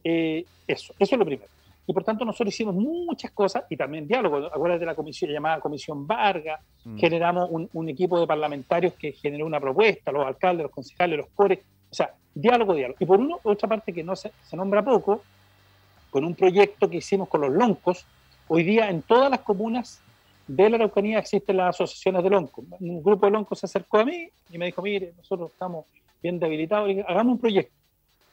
[0.03, 1.49] Eh, eso, eso es lo primero.
[1.87, 4.47] y por tanto nosotros hicimos muchas cosas y también diálogo.
[4.47, 6.99] Acuérdate de la comisión llamada Comisión Vargas, mm.
[6.99, 11.61] generamos un, equipo de parlamentarios que generó una propuesta, los alcaldes, los concejales, los cores,
[11.91, 12.97] o sea, diálogo, diálogo.
[13.01, 15.23] Y por una otra parte que no se, se nombra poco,
[16.11, 18.07] con un proyecto que hicimos con los loncos,
[18.49, 20.01] hoy día en todas las comunas
[20.47, 22.65] de la Araucanía existen las asociaciones de loncos.
[22.81, 25.87] Un grupo de loncos se acercó a mí y me dijo, mire, nosotros estamos
[26.23, 27.75] bien debilitados, hagamos un proyecto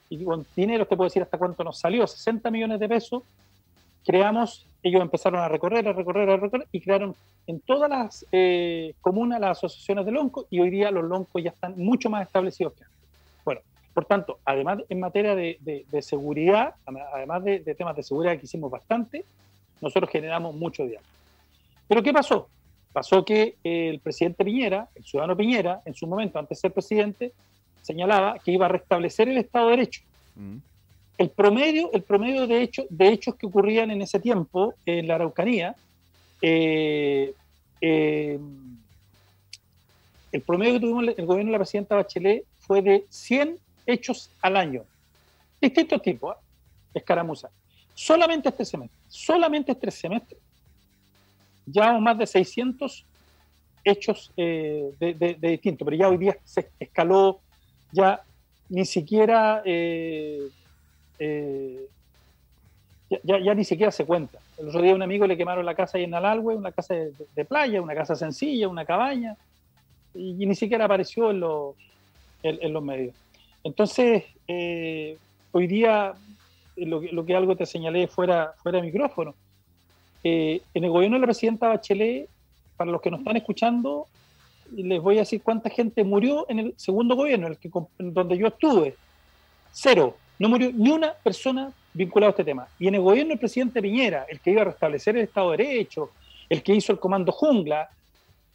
[0.08, 3.22] y con dinero te puedo decir hasta cuánto nos salió, 60 millones de pesos,
[4.04, 8.94] creamos, ellos empezaron a recorrer, a recorrer, a recorrer y crearon en todas las eh,
[9.00, 12.74] comunas las asociaciones de loncos y hoy día los loncos ya están mucho más establecidos
[12.74, 12.98] que antes.
[13.44, 13.60] Bueno,
[13.92, 19.24] por tanto, además en materia de, seguridad, además de, temas de seguridad que hicimos bastante,
[19.80, 21.08] nosotros generamos mucho diálogo.
[21.88, 22.48] Pero ¿qué pasó?
[22.92, 27.32] Pasó que el presidente Piñera, el ciudadano Piñera, en su momento, antes de ser presidente,
[27.82, 30.02] señalaba que iba a restablecer el Estado de Derecho.
[30.36, 30.56] Mm.
[31.18, 35.16] El promedio, el promedio de, hecho, de hechos que ocurrían en ese tiempo en la
[35.16, 35.76] Araucanía,
[36.42, 37.34] eh,
[37.80, 38.38] eh,
[40.32, 44.56] el promedio que tuvimos el gobierno de la presidenta Bachelet fue de 100 hechos al
[44.56, 44.82] año.
[45.60, 46.40] Distintos tipos, ¿eh?
[46.94, 47.50] escaramuza.
[47.94, 50.36] Solamente este semestre, solamente este semestre,
[51.66, 53.04] llevamos más de 600
[53.84, 57.40] hechos de, de, de distintos, pero ya hoy día se escaló
[57.92, 58.22] ya
[58.68, 60.48] ni siquiera eh,
[61.18, 61.86] eh,
[63.22, 64.38] ya, ni siquiera se cuenta.
[64.58, 67.44] El otro día un amigo le quemaron la casa ahí en Alalwe, una casa de,
[67.44, 69.36] playa, una casa sencilla, una cabaña,
[70.14, 71.74] y, ni siquiera apareció en los,
[72.42, 73.14] en, los medios.
[73.62, 75.16] Entonces, eh,
[75.52, 76.14] hoy día,
[76.76, 79.34] lo, lo, que algo te señalé fuera, fuera de micrófono,
[80.24, 82.28] en el gobierno de la presidenta Bachelet,
[82.76, 84.06] para los que nos están escuchando,
[84.72, 88.48] les voy a decir cuánta gente murió en el segundo gobierno, el que, donde yo
[88.48, 88.96] estuve.
[89.70, 90.16] Cero.
[90.38, 92.66] No murió ni una persona vinculada a este tema.
[92.78, 95.58] Y en el gobierno del presidente Piñera, el que iba a restablecer el Estado de
[95.58, 96.10] Derecho,
[96.48, 97.88] el que hizo el comando jungla,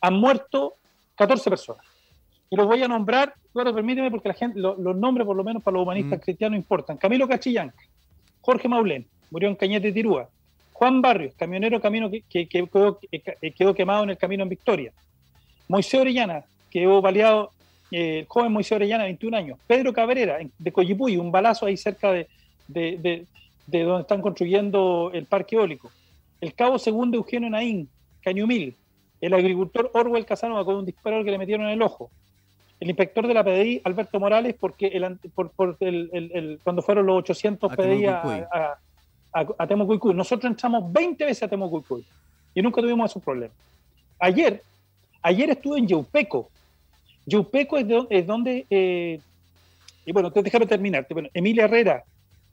[0.02, 0.76] han muerto
[1.16, 1.86] 14 personas.
[2.50, 5.64] Y los voy a nombrar, claro, permíteme, porque la gente, los, nombres, por lo menos
[5.64, 6.22] para los humanistas mm.
[6.22, 6.98] cristianos, importan.
[6.98, 7.78] Camilo Cachillanca,
[8.42, 10.28] Jorge Maulén, murió en Cañete Tirúa.
[10.80, 14.94] Juan Barrios, camionero camino que, quedó, quemado en el camino en Victoria.
[15.68, 17.52] Moisés Orellana, quedó baleado,
[17.92, 19.60] eh, el joven Moisés Orellana, 21 años.
[19.68, 22.30] Pedro Cabrera, de Coyipuy, un balazo ahí cerca de,
[22.70, 23.26] de,
[23.68, 25.92] donde están construyendo el parque eólico.
[26.40, 27.90] El cabo segundo Eugenio Naín,
[28.22, 28.74] Cañumil.
[29.20, 32.10] El agricultor Orwell Casanova con un disparo que le metieron en el ojo.
[32.80, 37.76] El inspector de la PDI, Alberto Morales, porque el, por, el, cuando fueron los 800
[37.76, 38.80] PDI a, a,
[39.32, 40.14] a, Temucuicuy.
[40.14, 42.06] Nosotros entramos 20 veces a Temucuicuy
[42.54, 43.56] y nunca tuvimos esos problemas.
[44.20, 44.64] Ayer,
[45.22, 46.50] Ayer estuve en Yeupeco.
[47.26, 49.20] Yeupeco es, donde, eh,
[50.06, 51.14] y bueno, déjame terminarte.
[51.14, 52.04] Bueno, Emilia Herrera,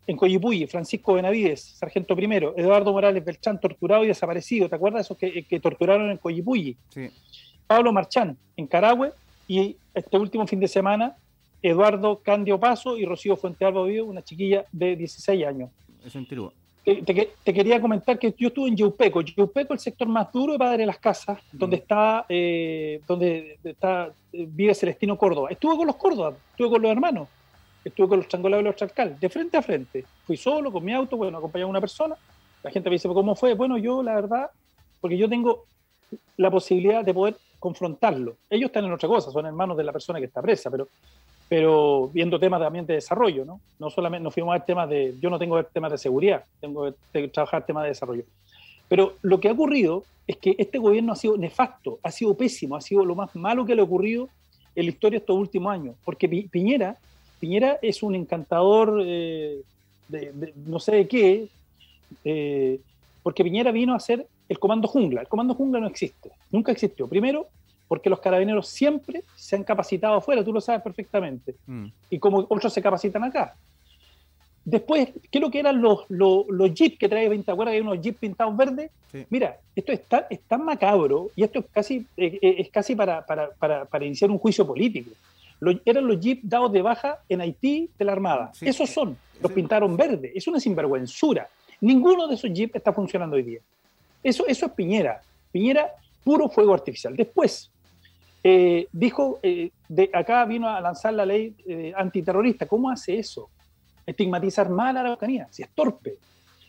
[0.06, 4.68] en Coyipuy, Francisco Benavides, sargento primero, Eduardo Morales Beltrán, torturado y desaparecido.
[4.68, 6.76] ¿Te acuerdas de esos que, que torturaron en Coyipuy?
[6.90, 7.08] Sí.
[7.66, 9.12] Pablo Marchán, en Carahue,
[9.48, 11.16] y este último fin de semana,
[11.62, 15.70] Eduardo Candio Paso y Rocío Fuente Alba una chiquilla de 16 años.
[16.04, 16.52] Eso en Tirúa
[16.86, 19.20] te, quería comentar que yo estuve en Yeupeco.
[19.20, 23.58] Yeupeco es el sector más duro de Padre de las Casas, donde está, eh, donde
[23.64, 25.48] está, vive Celestino Córdoba.
[25.50, 27.28] Estuve con los Córdoba, estuve con los hermanos,
[27.84, 30.04] estuve con los Changolados y los Charcal, de frente a frente.
[30.24, 32.14] Fui solo, con mi auto, bueno, acompañaba a una persona.
[32.62, 33.54] La gente me dice, ¿cómo fue?
[33.54, 34.50] Bueno, yo la verdad,
[35.00, 35.64] porque yo tengo
[36.36, 38.36] la posibilidad de poder confrontarlo.
[38.48, 40.86] Ellos están en otra cosa, son hermanos de la persona que está presa, pero
[41.48, 43.60] pero viendo temas también de desarrollo, ¿no?
[43.78, 46.92] No solamente nos fuimos a ver temas de, yo no tengo temas de seguridad, tengo
[47.12, 48.24] que trabajar temas de desarrollo.
[48.88, 52.76] Pero lo que ha ocurrido es que este gobierno ha sido nefasto, ha sido pésimo,
[52.76, 54.28] ha sido lo más malo que le ha ocurrido
[54.74, 56.96] en la historia estos últimos años, porque Piñera,
[57.38, 59.62] Piñera es un encantador eh,
[60.08, 61.48] de, no sé de qué,
[62.24, 62.80] eh,
[63.22, 65.22] porque Piñera vino a hacer el comando jungla.
[65.22, 67.08] El comando jungla no existe, nunca existió.
[67.08, 67.46] Primero,
[67.88, 71.86] porque los carabineros siempre se han capacitado afuera, tú lo sabes perfectamente, mm.
[72.10, 73.54] y como otros se capacitan acá.
[74.66, 77.54] Después, ¿qué es lo que eran los, los, jeeps que trae 20?
[77.54, 78.90] ¿Te hay unos jeeps pintados verdes?
[79.30, 82.96] Mira, esto es tan, es tan, macabro y esto es casi, eh, eh, es casi
[82.96, 85.12] para, para, para, para, iniciar un juicio político.
[85.84, 88.50] eran los jeeps dados de baja en Haití de la Armada.
[88.60, 90.32] Esos son, los pintaron verde.
[90.34, 91.48] Es una sinvergüenzura.
[91.80, 93.60] Ninguno de esos jeeps está funcionando hoy día.
[94.20, 95.22] Eso, eso es Piñera.
[95.52, 95.92] Piñera,
[96.24, 97.14] puro fuego artificial.
[97.14, 97.70] Después,
[98.48, 102.66] eh, dijo, eh, de acá vino a lanzar la ley eh, antiterrorista.
[102.66, 103.50] ¿Cómo hace eso?
[104.06, 106.14] Estigmatizar mal a la Araucanía, si es torpe.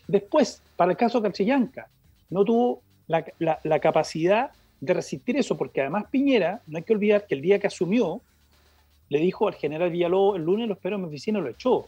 [0.08, 1.88] Después, para el caso Cachillanca,
[2.32, 4.50] no tuvo la, capacidad
[4.82, 8.22] de resistir eso, porque además Piñera, no hay que olvidar que el día que asumió,
[9.10, 11.86] le dijo al general Villalobos, el lunes lo espero en mi oficina, lo echó.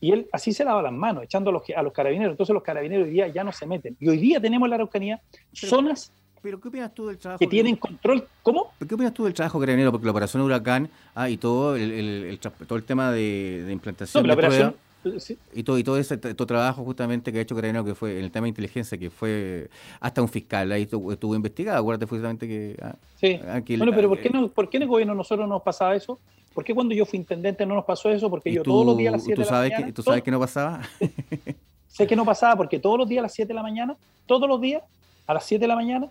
[0.00, 2.34] Y él así se lava las manos, echando a los, a los carabineros.
[2.34, 3.96] Entonces los carabineros hoy día ya no se meten.
[3.98, 5.20] Y hoy día tenemos en la Araucanía
[5.52, 6.12] zonas
[6.46, 7.40] pero ¿qué opinas tú del trabajo?
[7.40, 8.24] Que tienen control.
[8.40, 8.72] ¿Cómo?
[8.78, 9.90] ¿Qué opinas tú del trabajo carabinero?
[9.90, 14.22] Porque la operación Huracán ah, y todo el, el, todo el tema de, de implantación
[14.22, 14.76] no, la operación,
[15.52, 18.24] y todo y todo ese todo trabajo justamente que ha hecho Carabinero que fue en
[18.24, 19.68] el tema de inteligencia que fue
[20.00, 24.20] hasta un fiscal ahí estuvo, investigado acuérdate justamente que ah, sí ah, bueno pero ¿por
[24.20, 26.18] qué no por qué en el gobierno nosotros nos pasaba eso
[26.54, 28.28] ¿por qué cuando yo fui intendente no nos pasó eso?
[28.28, 30.30] porque yo todos los días a las 7 de la mañana que, tú sabes que
[30.30, 30.80] no pasaba
[31.86, 34.48] sé que no pasaba porque todos los días a las 7 de la mañana todos
[34.48, 34.82] los días
[35.26, 36.08] a las 7 de la mañana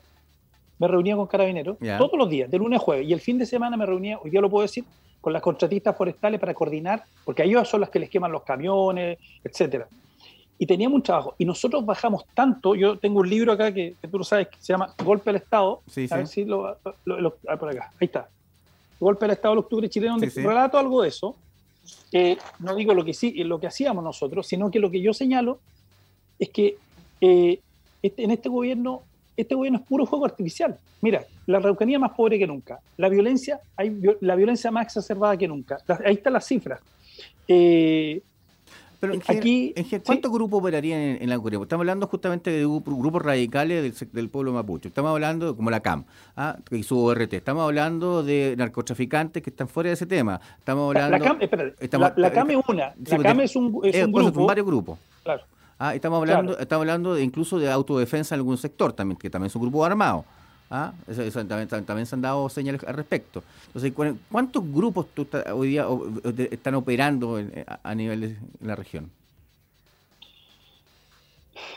[0.79, 3.07] me reunía con carabineros todos los días, de lunes a jueves.
[3.07, 4.83] Y el fin de semana me reunía, hoy día lo puedo decir,
[5.21, 9.17] con las contratistas forestales para coordinar, porque ellos son las que les queman los camiones,
[9.43, 9.87] etcétera.
[10.57, 11.35] Y teníamos un trabajo.
[11.37, 14.73] Y nosotros bajamos tanto, yo tengo un libro acá que, tú lo sabes, que se
[14.73, 15.81] llama Golpe al Estado.
[15.87, 18.29] Sí, a ver si lo, ah, por acá, ahí está.
[18.99, 21.35] Golpe al Estado del octubre chileno, donde relato algo de eso.
[22.59, 25.59] no digo lo que sí, lo que hacíamos nosotros, sino que lo que yo señalo
[26.39, 26.77] es que
[27.21, 27.59] eh,
[28.01, 29.01] este, en este gobierno
[29.37, 30.77] este gobierno es puro fuego artificial.
[31.01, 35.47] Mira, la Araucanía más pobre que nunca, la violencia, hay, la violencia más exacerbada que
[35.47, 35.77] nunca.
[36.05, 36.79] ahí están las cifras.
[37.47, 38.21] Eh,
[38.99, 39.73] pero aquí,
[40.05, 41.61] ¿cuántos grupos operarían en, la Araucanía?
[41.61, 44.87] Estamos hablando justamente de grupos radicales del, pueblo mapuche.
[44.87, 46.57] Estamos hablando como la CAM ¿ah?
[46.71, 47.33] y su ORT.
[47.33, 50.39] Estamos hablando de narcotraficantes que están fuera de ese tema.
[50.57, 51.17] Estamos hablando.
[51.17, 51.39] La, CAM,
[52.15, 52.93] la, CAM es una.
[53.05, 54.33] La CAM es un, es un grupo.
[54.33, 54.97] Son varios grupos.
[55.23, 55.43] Claro.
[55.77, 59.47] Ah, estamos hablando, estamos hablando de incluso de autodefensa en algún sector también, que también
[59.47, 60.25] es un grupo armado.
[60.69, 60.93] ¿Ah?
[61.47, 63.43] también, se han dado señales al respecto.
[63.67, 63.93] Entonces,
[64.31, 65.05] ¿cuántos grupos
[65.53, 65.85] hoy día
[66.51, 67.39] están operando
[67.83, 69.11] a nivel de la región?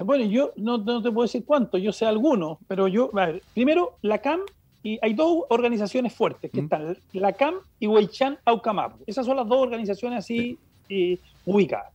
[0.01, 3.11] Bueno, yo no, te puedo decir cuántos, yo sé algunos, pero yo,
[3.53, 4.41] primero, la CAM,
[4.83, 9.03] y hay dos organizaciones fuertes que están, la CAM y Weichan Aucamapu.
[9.07, 10.59] Esas son las dos organizaciones así
[10.89, 11.93] eh, ubicadas.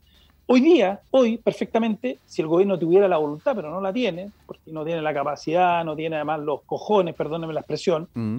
[0.55, 4.71] Hoy día, hoy perfectamente, si el gobierno tuviera la voluntad, pero no la tiene, porque
[4.71, 8.37] no tiene la capacidad, no tiene además los cojones, perdónenme la expresión, mm.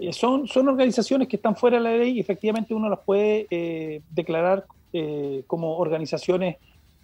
[0.00, 3.46] eh, son, son organizaciones que están fuera de la ley y efectivamente uno las puede
[3.48, 6.56] eh, declarar eh, como organizaciones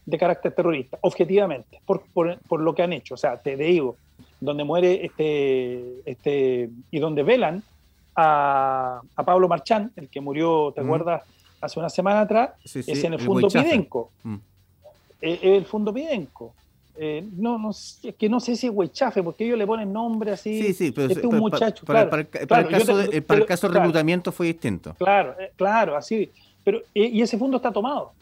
[0.05, 3.15] de carácter terrorista, objetivamente, por, por, lo que han hecho.
[3.15, 3.95] O sea, te digo,
[4.41, 7.63] donde muere este, este y donde velan
[8.17, 10.85] a, a Pablo Marchán, el que murió, ¿te mm.
[10.85, 11.23] acuerdas?
[11.61, 14.11] Hace una semana atrás, es en el, Fondo Pidenco.
[14.23, 14.37] Mm.
[15.21, 16.55] Eh, el Fondo Pidenco.
[17.01, 20.33] Eh, no, no, es que no sé si es Huechafe, porque ellos le ponen nombre
[20.33, 20.61] así.
[20.63, 21.87] Sí, sí, pero este es un muchacho.
[21.87, 24.95] Para, para, el caso, de, para el caso de reclutamiento fue distinto.
[24.95, 26.31] Claro, eh, claro, así.
[26.65, 28.13] Pero, y ese fondo está tomado.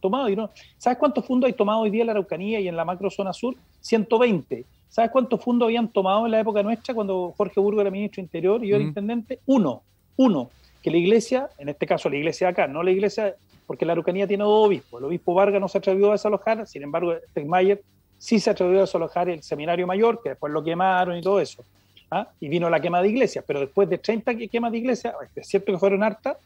[0.00, 0.28] Tomado.
[0.28, 2.84] Y no, ¿Sabes cuántos fondos hay tomado hoy día en la Araucanía y en la
[2.84, 3.56] macrozona sur?
[3.80, 4.64] 120.
[4.90, 8.62] ¿Sabes cuántos fondos habían tomado en la época nuestra cuando Jorge Burgo era ministro interior
[8.62, 9.40] y yo era intendente?
[9.46, 9.82] Uno.
[10.16, 10.50] Uno
[10.88, 13.92] que la iglesia, en este caso la iglesia de acá, no la iglesia, porque la
[13.92, 17.82] Araucanía tiene dos obispos, el obispo Vargas no se atrevió a desalojar, sin embargo, Stegmayer
[18.16, 21.62] sí se atrevió a desalojar el seminario mayor, que después lo quemaron y todo eso.
[22.10, 22.28] ¿ah?
[22.40, 25.72] Y vino la quema de iglesias, pero después de 30 quemas de iglesias, es cierto
[25.72, 26.38] que fueron hartas,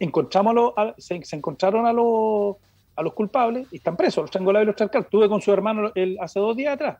[0.00, 2.56] encontramos se, encontraron a los,
[2.96, 5.02] a los culpables y están presos, los triangulados y los charcal.
[5.02, 6.96] Estuve con su hermano el, hace dos días atrás,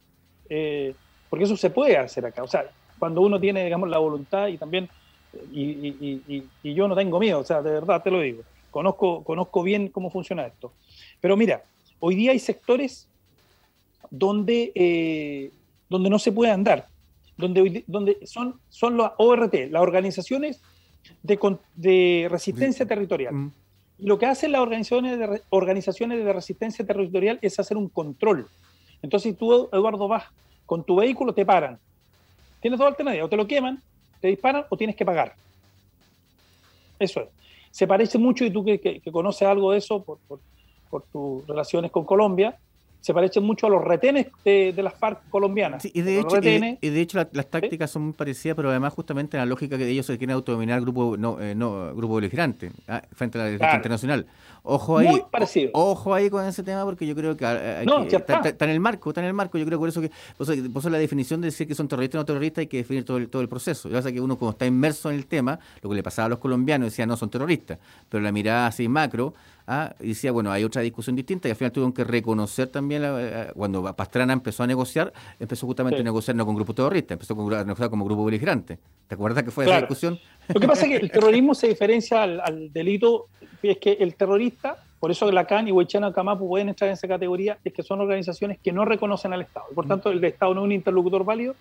[0.51, 0.95] eh,
[1.31, 2.43] porque eso se puede hacer acá.
[2.43, 2.67] O sea,
[2.99, 4.91] cuando uno tiene, digamos, la voluntad y también
[5.53, 8.43] y, yo no tengo miedo, o sea, de verdad te lo digo.
[8.71, 10.73] Conozco, conozco bien cómo funciona esto.
[11.21, 11.63] Pero mira,
[12.01, 13.09] hoy día hay sectores
[14.11, 15.51] donde, eh,
[15.89, 16.87] donde no se puede andar,
[17.37, 20.61] donde, donde son, son las ORT, las organizaciones
[21.23, 23.35] de, de resistencia territorial.
[23.35, 23.53] Mm.
[23.99, 28.47] Y lo que hacen las organizaciones de, organizaciones de resistencia territorial es hacer un control.
[29.03, 30.25] Entonces, si tú, Eduardo, vas
[30.67, 31.79] con tu vehículo, te paran.
[32.61, 33.83] Tienes dos alternativas, o te lo queman
[34.21, 35.35] te disparan o tienes que pagar.
[36.99, 37.29] Eso es.
[37.71, 40.19] Se parece mucho, y tú que, conoces algo de eso por,
[40.89, 42.59] por tus relaciones con Colombia,
[43.07, 45.85] se parecen mucho a los retenes de, las FARC colombianas.
[45.85, 49.47] y, de hecho, y, de hecho, las tácticas son muy parecidas, pero además justamente la
[49.47, 53.03] lógica que ellos se quieren autodominar grupo no, eh, no grupo beligerante ¿ah?
[53.13, 54.27] frente a la defensa internacional.
[54.65, 55.23] Ojo ahí,
[55.73, 59.21] ojo ahí con ese tema porque yo creo que, eh, está, en el marco, está
[59.21, 59.57] en el marco.
[59.57, 62.23] Yo creo por eso que por eso, la definición de decir que son terroristas o
[62.23, 63.89] no terroristas hay que definir todo el, todo el proceso.
[63.89, 66.29] Ya sea que uno como está inmerso en el tema, lo que le pasaba a
[66.31, 69.33] los colombianos decía no son terroristas, pero la mirada así macro
[69.67, 69.95] ¿ah?
[70.01, 73.49] y decía, bueno, hay otra discusión distinta y al final tuvieron que reconocer también, eh,
[73.55, 77.65] cuando Pastrana empezó a negociar, empezó justamente a negociar no con grupo terrorista, empezó a
[77.65, 78.79] negociar como grupo beligerante.
[79.09, 80.19] ¿Te acuerdas que fue esa discusión?
[80.53, 83.27] Lo que pasa es que el terrorismo se diferencia al, delito,
[83.63, 87.59] es que el terrorista, por eso Lacan y Huichana Camapu pueden entrar en esa categoría,
[87.65, 89.67] es que son organizaciones que no reconocen al Estado.
[89.75, 89.89] por mm.
[89.89, 91.55] tanto, el Estado no es un interlocutor válido.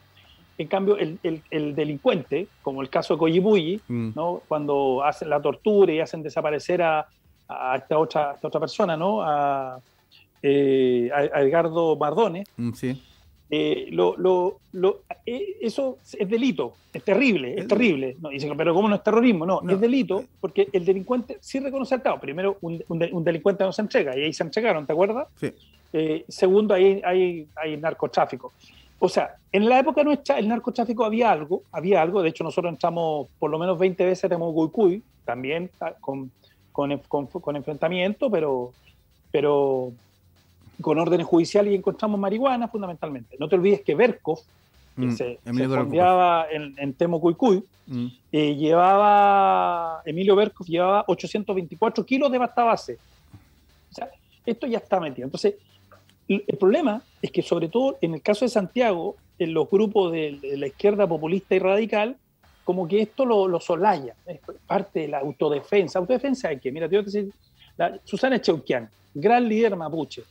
[0.58, 4.12] En cambio, el, delincuente, como el caso de Coyibuyi, mm.
[4.16, 4.42] ¿no?
[4.48, 7.10] cuando hacen la tortura y hacen desaparecer a,
[7.48, 9.22] a esta otra, esta otra persona, ¿no?
[9.22, 9.80] A,
[10.42, 12.44] eh, a, Edgardo Mardone.
[12.58, 13.02] Mm, sí.
[13.50, 18.16] Eh, lo, lo, lo, eh, eso es delito, es terrible, es terrible.
[18.20, 19.46] No, dicen, pero ¿cómo no es terrorismo?
[19.46, 22.20] No, es delito porque el delincuente sí reconoce al Estado.
[22.20, 25.28] Primero, un, un, delincuente no se entrega y ahí se entregaron, ¿te acuerdas?
[25.40, 25.54] Sí.
[26.28, 28.52] segundo, ahí hay, hay narcotráfico.
[28.98, 32.74] O sea, en la época nuestra el narcotráfico había algo, había algo, de hecho nosotros
[32.74, 35.94] entramos por lo menos 20 veces a Temucuicuy, también ah,
[36.76, 38.74] con, con, con, enfrentamiento, pero,
[39.32, 39.94] pero
[40.82, 43.38] con órdenes judiciales y encontramos marihuana fundamentalmente.
[43.40, 44.40] No te olvides que Berkov,
[44.98, 48.08] que mm, se, fondeaba en, en Temucuicuy, mm.
[48.34, 52.98] eh, llevaba, Emilio Berkov llevaba 824 kilos de pasta base.
[53.92, 54.10] O sea,
[54.46, 55.26] esto ya está metido.
[55.26, 55.56] Entonces,
[56.28, 60.40] el problema es que sobre todo en el caso de Santiago, en los grupos de,
[60.58, 62.18] la izquierda populista y radical,
[62.66, 66.00] como que esto lo, lo, solaya, es parte de la autodefensa.
[66.00, 66.72] ¿Autodefensa de qué?
[66.72, 67.32] Mira, te voy a decir,
[68.04, 70.24] Susana Cheuquian, gran líder mapuche,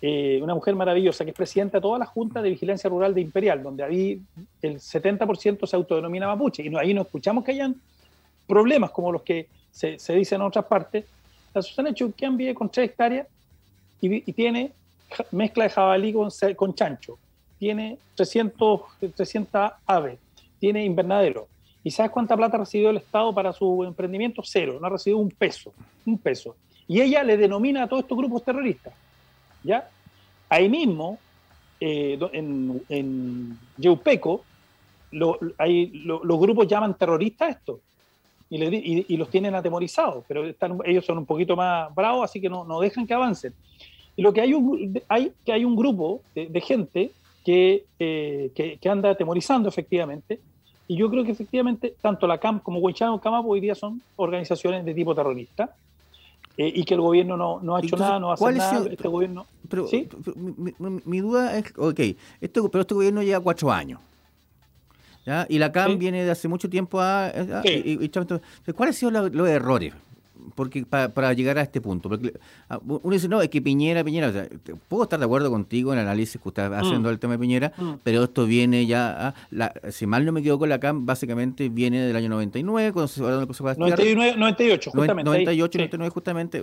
[0.00, 3.22] eh, una mujer maravillosa que es presidenta de toda la Junta de Vigilancia Rural de
[3.22, 4.20] Imperial, donde ahí
[4.60, 7.74] el 70% se autodenomina mapuche, y ahí no escuchamos que hayan
[8.46, 11.06] problemas como los que se, se dicen en otras partes.
[11.54, 13.26] La Susana Cheuquian vive con tres hectáreas
[14.00, 14.72] y, y tiene
[15.30, 17.18] mezcla de jabalí con, con chancho,
[17.58, 18.80] tiene 300,
[19.14, 20.18] 300 aves,
[20.58, 21.48] tiene invernadero.
[21.84, 24.42] ¿Y sabes cuánta plata ha recibido el Estado para su emprendimiento?
[24.44, 25.72] Cero, no ha recibido un peso,
[26.06, 26.56] un peso.
[26.86, 28.92] Y ella le denomina a todos estos grupos terroristas.
[29.64, 29.88] ¿Ya?
[30.48, 31.18] Ahí mismo,
[31.80, 34.44] eh, en, en Yeupeco,
[35.12, 37.80] lo, los grupos llaman terroristas esto
[38.54, 40.44] y, los tienen atemorizados, pero
[40.84, 43.54] ellos son un poquito más bravos, así que no, dejan que avancen.
[44.14, 45.00] Y lo que hay, un,
[45.44, 47.12] que hay un grupo de, gente
[47.46, 50.38] eh, que, que, anda atemorizando efectivamente,
[50.92, 54.84] y yo creo que efectivamente tanto la CAM como Huaychano Camap hoy día son organizaciones
[54.84, 55.74] de tipo terrorista,
[56.58, 59.46] eh, y que el gobierno no, no ha hecho nada, no hace nada, este gobierno...
[59.70, 60.06] Pero, ¿sí?
[61.06, 61.98] mi, duda es, ok,
[62.42, 64.00] esto, pero este gobierno lleva cuatro años.
[65.24, 65.46] ¿ya?
[65.48, 67.32] Y la CAM viene de hace mucho tiempo a...
[68.76, 69.94] ¿Cuáles han sido los errores?
[70.54, 72.08] Porque para, llegar a este punto.
[72.08, 72.32] Porque
[72.68, 74.48] ah, uno dice, no, es que Piñera, Piñera,
[74.88, 77.38] puedo estar de acuerdo contigo en el análisis que usted está haciendo del tema de
[77.38, 77.92] Piñera, mm.
[78.02, 82.16] pero esto viene ya, la, si mal no me equivoco, la CAM básicamente viene del
[82.16, 85.24] año 99, cuando se de 99, 98, justamente.
[85.24, 86.62] 98, 99, justamente.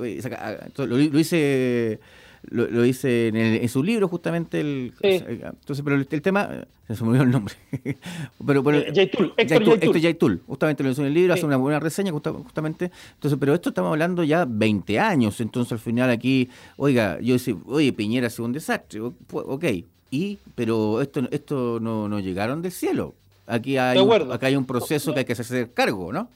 [0.78, 2.00] Lo, lo hice
[2.44, 7.24] lo, lo hice en, su libro justamente el entonces pero el, tema se me olvidó
[7.24, 7.54] el nombre.
[8.46, 12.12] Pero, pero eh, Héctor Yaitul justamente lo hizo en el libro hace una buena reseña
[12.12, 12.92] justamente.
[13.14, 17.56] Entonces pero esto estamos hablando ya 20 años entonces al final aquí oiga yo decía
[17.68, 19.66] oye Piñera ha sido un desastre ok
[20.10, 23.14] y pero esto esto no, no llegaron del cielo.
[23.46, 26.30] Aquí hay un, acá hay un proceso que hay que hacer cargo ¿no?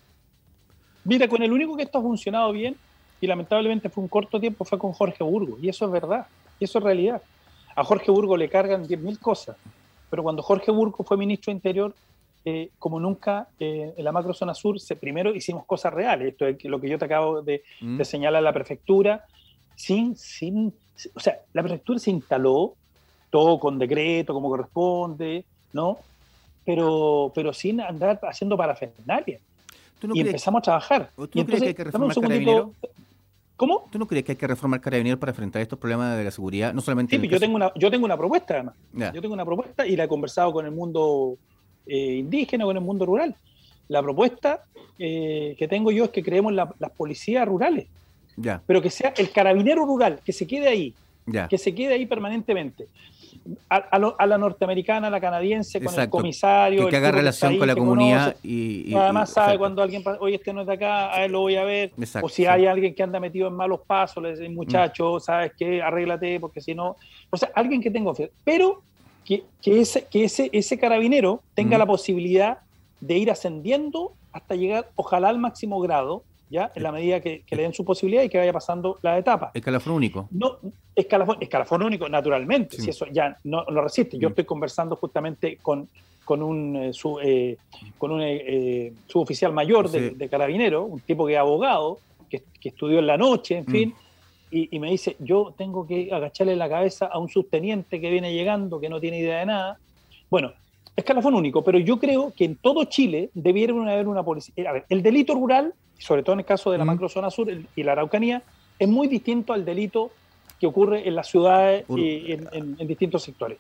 [1.06, 2.76] mira con el único que esto ha funcionado bien
[3.24, 6.28] y lamentablemente fue un corto tiempo, fue con Jorge Burgo, y eso es verdad,
[6.60, 7.22] y eso es realidad.
[7.74, 9.56] A Jorge Burgo le cargan 10.000 cosas,
[10.10, 11.96] pero cuando Jorge Burgo fue ministro de Interior,
[12.44, 16.46] eh, como nunca eh, en la macro zona sur, se, primero hicimos cosas reales, esto
[16.48, 17.96] es lo que yo te acabo de, mm.
[17.96, 19.24] de señalar a la prefectura,
[19.74, 20.74] sin, sin,
[21.16, 22.74] o sea, la prefectura se instaló
[23.30, 25.98] todo con decreto, como corresponde, ¿no?
[26.66, 29.40] Pero, pero sin andar haciendo parafernalia.
[30.14, 31.10] y empezamos a trabajar.
[31.16, 32.14] ¿Tú no crees que hay que reformar
[33.56, 33.88] ¿Cómo?
[33.92, 36.74] ¿Tú no crees que hay que reformar Carabineros para enfrentar estos problemas de la seguridad?
[36.74, 37.20] No solamente.
[37.20, 38.76] Sí, yo, tengo una, yo tengo una propuesta, además.
[39.14, 41.38] Yo tengo una propuesta y la he conversado con el mundo
[41.86, 43.36] eh, indígena, con el mundo rural.
[43.88, 44.64] La propuesta
[44.98, 47.88] eh, que tengo yo es que creemos las policías rurales.
[48.38, 48.62] Ya.
[48.66, 50.94] Pero que sea el carabinero rural, que se quede ahí.
[51.50, 52.88] Que se quede ahí permanentemente.
[53.70, 56.88] A, la norteamericana, a la canadiense, con el comisario.
[56.88, 60.68] Que, haga relación con la comunidad y, Además sabe cuando alguien, oye, este no es
[60.68, 61.92] de acá, a él lo voy a ver.
[62.22, 65.82] o si hay alguien que anda metido en malos pasos, le dice, muchacho, ¿sabes qué?
[65.82, 66.96] Arréglate, porque si no...
[67.30, 68.12] O sea, alguien que tenga
[68.44, 68.82] Pero
[69.26, 72.60] que, que, ese, que ese, ese carabinero tenga la posibilidad
[73.02, 76.72] de ir ascendiendo hasta llegar, ojalá al máximo grado, ¿ya?
[76.76, 79.52] En la medida que, le den su posibilidad y que vaya pasando la etapa.
[79.56, 80.28] Escalafón único.
[80.30, 80.60] No,
[80.96, 84.20] escalafón, escalafón único, naturalmente, si eso ya no lo resiste.
[84.20, 84.32] Yo mm.
[84.32, 85.90] estoy conversando justamente con,
[86.24, 87.58] con un, eh, su, eh,
[87.98, 91.98] con un eh, suboficial mayor de, Carabinero, un tipo que es abogado,
[92.30, 93.72] que, estudió en la noche, en mm.
[93.72, 93.96] fin,
[94.52, 98.32] y, y, me dice, yo tengo que agacharle la cabeza a un subteniente que viene
[98.32, 99.80] llegando, que no tiene idea de nada.
[100.30, 100.54] Bueno,
[100.96, 104.70] escalafón único, pero yo creo que en todo Chile debiera haber una policía.
[104.70, 105.74] A ver, el delito rural
[106.04, 108.44] sobre todo en el caso de la macrozona sur y la Araucanía,
[108.78, 110.12] es muy distinto al delito
[110.60, 113.58] que ocurre en las ciudades y en, distintos sectores.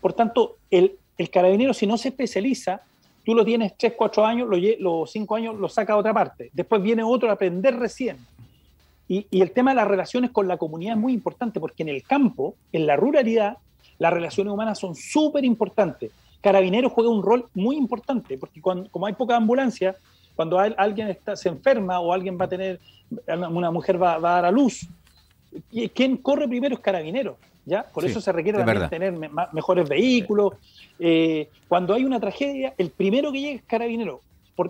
[0.00, 0.98] Por tanto, el,
[1.32, 2.82] carabinero, si no se especializa,
[3.24, 4.48] tú lo tienes 3, 4 años,
[4.78, 6.50] los 5 años lo saca a otra parte.
[6.52, 8.18] Después viene otro a aprender recién.
[9.08, 11.88] Y, y, el tema de las relaciones con la comunidad es muy importante, porque en
[11.90, 13.58] el campo, en la ruralidad,
[13.98, 16.10] las relaciones humanas son súper importantes.
[16.46, 19.96] Carabineros juega un rol muy importante, porque cuando, como hay poca ambulancia,
[20.36, 22.78] cuando alguien está, se enferma o alguien va a tener,
[23.50, 24.86] una mujer va, va a dar a luz,
[25.92, 27.34] quien corre primero es Carabineros.
[27.64, 27.82] ¿ya?
[27.82, 29.12] Por eso se requiere también tener
[29.52, 30.52] mejores vehículos.
[31.00, 34.20] Eh, cuando hay una tragedia, el primero que llega es Carabinero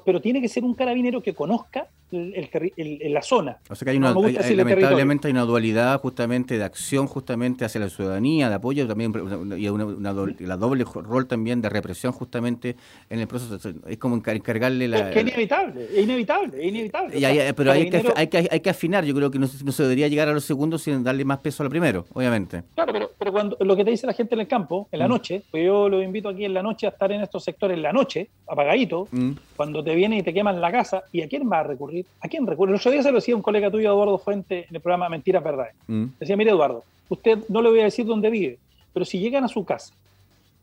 [0.05, 3.59] pero tiene que ser un carabinero que conozca el, la zona.
[3.69, 7.89] O sea que hay una, lamentablemente hay una dualidad justamente de acción justamente hacia la
[7.89, 9.13] ciudadanía, de apoyo también
[9.57, 12.77] y una, la doble rol también de represión justamente
[13.11, 13.59] en el proceso.
[13.87, 15.09] Es como encargarle la...
[15.09, 17.55] Es que es inevitable, es inevitable, es inevitable.
[17.55, 20.29] pero hay que, hay, que, hay que afinar, yo creo que no, se debería llegar
[20.29, 22.63] a los segundos sin darle más peso al primero, obviamente.
[22.75, 25.07] Claro, pero, pero cuando lo que te dice la gente en el campo, en la
[25.07, 25.11] mm.
[25.11, 27.83] noche, pues yo lo invito aquí en la noche a estar en estos sectores en
[27.83, 29.33] la noche, apagadito, mm.
[29.57, 31.96] cuando te vienen y te queman la casa, ¿y a quién va a recurrir?
[32.21, 32.73] ¿A quién recurre?
[32.73, 35.43] El otro día se lo decía un colega tuyo, Eduardo Fuente, en el programa Mentiras
[35.43, 35.75] Verdades.
[35.87, 36.07] Mm.
[36.19, 38.59] Decía, mire Eduardo, usted no le voy a decir dónde vive,
[38.93, 39.95] pero si llegan a su casa,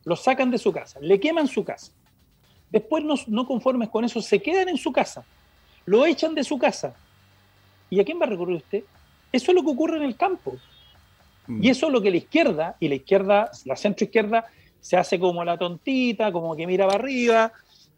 [0.04, 1.92] lo sacan de su casa, le queman su casa,
[2.70, 5.24] después no, no conformes con eso, se quedan en su casa,
[5.86, 6.94] lo echan de su casa,
[7.90, 8.84] ¿y a quién va a recurrir usted?
[9.32, 10.56] Eso es lo que ocurre en el campo.
[11.46, 11.64] Mm.
[11.64, 14.46] Y eso es lo que la izquierda, y la izquierda, la centro izquierda,
[14.80, 17.52] se hace como la tontita, como que mira para arriba,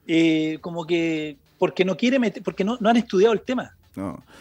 [0.06, 3.76] eh, como que porque no quiere meter, porque no, no han estudiado el tema.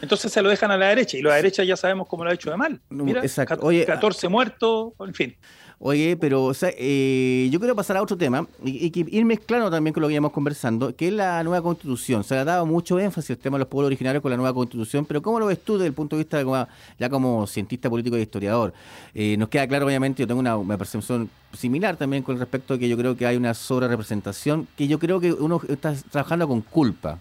[0.02, 2.34] Entonces se lo dejan a la derecha y la derecha ya sabemos cómo lo ha
[2.34, 2.82] hecho de mal.
[2.90, 3.22] Mira,
[3.62, 5.38] Oye, 14 muertos, en fin.
[5.80, 10.08] Oye, pero eh, yo quiero pasar a otro tema y, ir mezclando también con lo
[10.08, 12.24] que íbamos conversando, que es la nueva constitución.
[12.24, 15.06] Se ha dado mucho énfasis al tema de los pueblos originarios con la nueva constitución,
[15.06, 16.68] pero ¿cómo lo ves tú desde el punto de vista de
[16.98, 18.74] ya como cientista político y historiador?
[19.14, 22.88] Eh, nos queda claro, obviamente, yo tengo una, percepción similar también con respecto a que
[22.88, 26.62] yo creo que hay una sobre representación, que yo creo que uno está trabajando con
[26.62, 27.20] culpa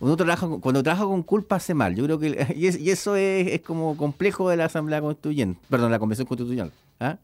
[0.00, 1.94] uno trabaja cuando trabaja con culpa hace mal.
[1.94, 6.26] Yo creo que y, eso es, como complejo de la Asamblea Constituyente, perdón, la Convención
[6.26, 6.72] Constitucional.
[7.00, 7.16] ¿ah?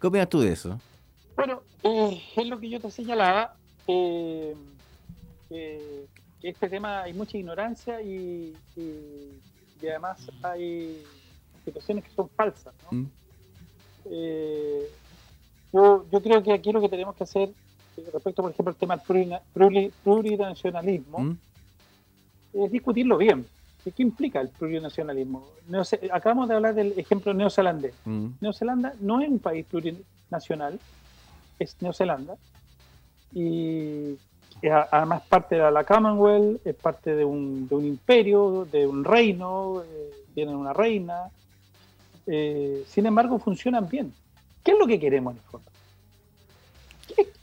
[0.00, 0.78] ¿Qué opinas tú de eso?
[1.36, 4.54] Bueno, eh, es lo que yo te señalaba, eh,
[5.48, 8.54] que este tema hay mucha ignorancia y,
[9.82, 11.02] además hay
[11.64, 12.74] situaciones que son falsas.
[12.90, 13.04] Mm.
[14.06, 14.88] Eh,
[15.72, 17.50] yo, creo que aquí lo que tenemos que hacer
[18.12, 18.96] respecto, por ejemplo, al tema
[19.54, 21.38] del plurinacionalismo, mm.
[22.54, 23.46] es discutirlo bien.
[23.92, 25.46] ¿Qué implica el plurinacionalismo?
[26.10, 27.94] acabamos de hablar del ejemplo neozelandés.
[28.04, 28.28] Mm.
[28.40, 30.78] Neozelanda no es un país plurinacional,
[31.58, 32.36] es Neozelanda.
[33.32, 34.16] Y
[34.70, 40.56] además parte de la Commonwealth, es parte de un, imperio, de un reino, eh, tienen
[40.56, 41.30] una reina.
[42.26, 44.12] Eh, sin embargo, funcionan bien.
[44.62, 45.70] ¿Qué es lo que queremos en el fondo?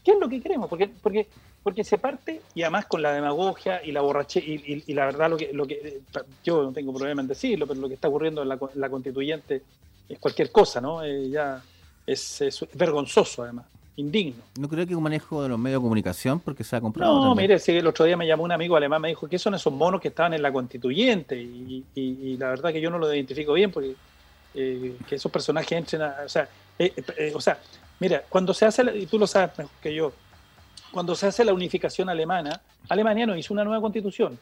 [0.03, 0.67] ¿Qué, es lo que queremos?
[0.67, 1.27] Porque, porque
[1.64, 5.38] porque se parte, y además con la demagogia y la borrache y, la verdad, lo
[5.38, 6.01] que, lo que
[6.43, 9.62] yo no tengo problema en decirlo, pero lo que está ocurriendo en la, constituyente
[10.09, 11.03] es cualquier cosa, ¿no?
[11.03, 11.62] Eh, ya
[12.07, 14.41] es, vergonzoso, además, indigno.
[14.59, 17.24] No creo que un manejo de los medios de comunicación, porque se ha comprado.
[17.24, 19.53] No, mire, si el otro día me llamó un amigo alemán, me dijo que son
[19.53, 23.53] esos monos que estaban en la constituyente, y, la verdad que yo no lo identifico
[23.53, 23.93] bien, porque
[24.55, 26.16] eh, que esos personajes entren a.
[26.26, 26.49] O sea,
[26.80, 27.59] eh, o sea,
[27.99, 30.12] mira, cuando se hace, y tú lo sabes mejor que yo,
[30.91, 34.37] cuando se hace la unificación alemana, Alemania no hizo una nueva constitución,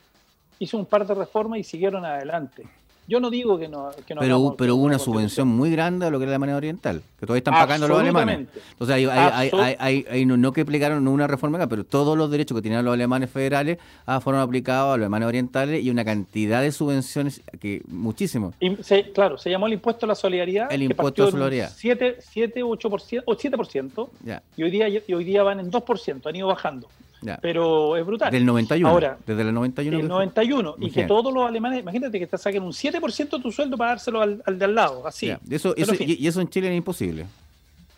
[0.57, 2.67] hizo un par de reformas y siguieron adelante.
[3.09, 3.89] Yo no digo que no.
[4.05, 6.55] Que no pero, pero hubo una subvención muy grande a lo que era la Alemania
[6.55, 8.47] Oriental, que todavía están pagando los alemanes.
[8.71, 12.61] Entonces, hay, hay, hay, no, que aplicaron una reforma acá, pero todos los derechos que
[12.61, 16.71] tenían los alemanes federales ah, fueron aplicados a los alemanes orientales y una cantidad de
[16.71, 18.53] subvenciones que muchísimo.
[19.13, 20.71] claro, se llamó el impuesto a la solidaridad.
[20.71, 21.71] El impuesto a la solidaridad.
[21.75, 24.09] 7, 7 8%, o 7%,
[24.55, 26.87] y, hoy día, y hoy día van en 2%, han ido bajando.
[27.41, 28.31] Pero es brutal.
[28.31, 28.89] Del 91.
[28.89, 29.97] Ahora, desde el 91.
[29.97, 30.75] Del 91.
[30.79, 33.91] Y que todos los alemanes, imagínate que te saquen un 7% de tu sueldo para
[33.91, 35.29] dárselo al, de al lado, así.
[35.49, 37.25] Eso, eso, y, eso en Chile es imposible.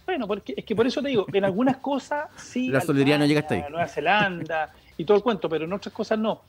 [0.05, 2.69] Bueno, porque es que por eso te digo, en algunas cosas sí.
[2.69, 3.63] La solidaridad no llega hasta ahí.
[3.69, 6.41] Nueva Zelanda y todo el cuento, pero en otras cosas no.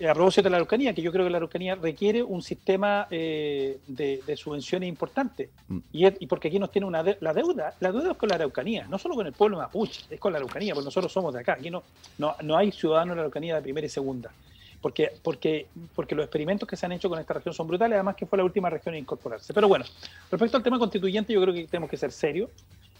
[0.00, 3.78] A propósito de la Araucanía, que yo creo que la Araucanía requiere un sistema eh,
[3.86, 5.50] de, subvenciones importante.
[5.68, 5.78] Mm.
[5.92, 8.98] Y, porque aquí nos tiene una la deuda, la deuda es con la Araucanía, no
[8.98, 11.52] solo con el pueblo mapuche, es con la Araucanía, porque nosotros somos de acá.
[11.52, 11.84] Aquí no,
[12.18, 14.32] no, no hay ciudadanos en la Araucanía de primera y segunda.
[14.80, 18.16] Porque, porque, porque los experimentos que se han hecho con esta región son brutales, además
[18.16, 19.54] que fue la última región en incorporarse.
[19.54, 19.84] Pero bueno,
[20.30, 22.50] respecto al tema constituyente, yo creo que tenemos que ser serios.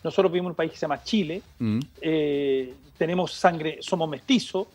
[0.05, 1.81] Nosotros vivimos en un país que se llama Chile, mm.
[2.01, 4.69] eh, tenemos sangre, somos mestizos,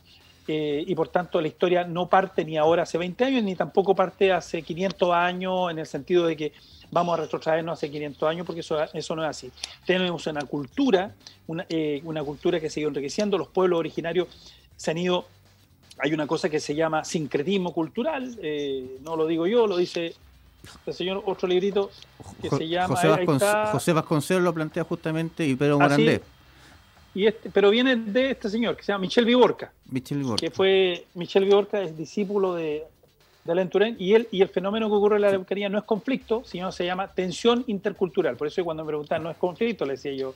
[0.52, 3.93] eh, y por tanto la historia no parte ni ahora hace 20 años, ni tampoco
[3.93, 6.54] parte hace 500 años en el sentido de que
[6.89, 9.52] vamos a retrotraernos hace 500 años, porque eso, eso no es así.
[9.86, 11.14] Tenemos una cultura,
[11.45, 14.28] una, eh, una cultura que sigue enriqueciendo, los pueblos originarios
[14.76, 15.28] se han ido
[16.00, 20.16] hay una cosa que se llama sincretismo cultural, eh, no lo digo yo, lo dice
[20.88, 21.91] el señor otro librito
[22.41, 22.95] que se llama
[23.72, 26.24] José, Vasconcelos lo plantea justamente y Pedro Morandé.
[27.14, 29.72] Y este, pero viene de este señor que se llama Michel Viborca.
[29.89, 30.39] Michel Viborca.
[30.39, 32.84] Que fue, Michel Viborca es discípulo de,
[33.43, 35.84] de Alain Turén y, él, y el fenómeno que ocurre en la Araucanía no es
[35.86, 38.36] conflicto, sino se llama tensión intercultural.
[38.36, 40.36] Por eso cuando me preguntan no es conflicto, le decía yo,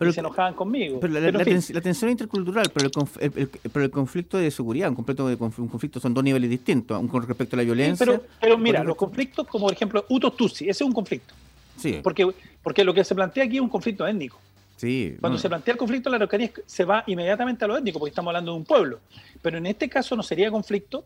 [0.00, 0.98] pero, se enojaban conmigo.
[0.98, 2.90] Pero la, tensión intercultural, pero
[3.20, 6.98] el, pero el, conflicto de seguridad, un conflicto, de, un conflicto son dos niveles distintos,
[6.98, 8.20] un con respecto a la violencia.
[8.40, 11.34] pero, mira, los conflictos como por ejemplo Utos Tutsi, ese es un conflicto.
[11.76, 12.00] Sí.
[12.02, 12.26] Porque,
[12.62, 14.38] porque lo que se plantea aquí es un conflicto étnico.
[14.80, 17.98] Sí, Cuando se plantea el conflicto en la Araucanía se va inmediatamente a lo étnico,
[17.98, 19.00] porque estamos hablando de un pueblo.
[19.42, 21.04] Pero en este caso no sería conflicto,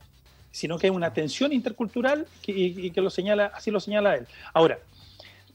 [0.52, 4.28] sino que es una tensión intercultural y, que lo señala, así lo señala él.
[4.52, 4.78] Ahora,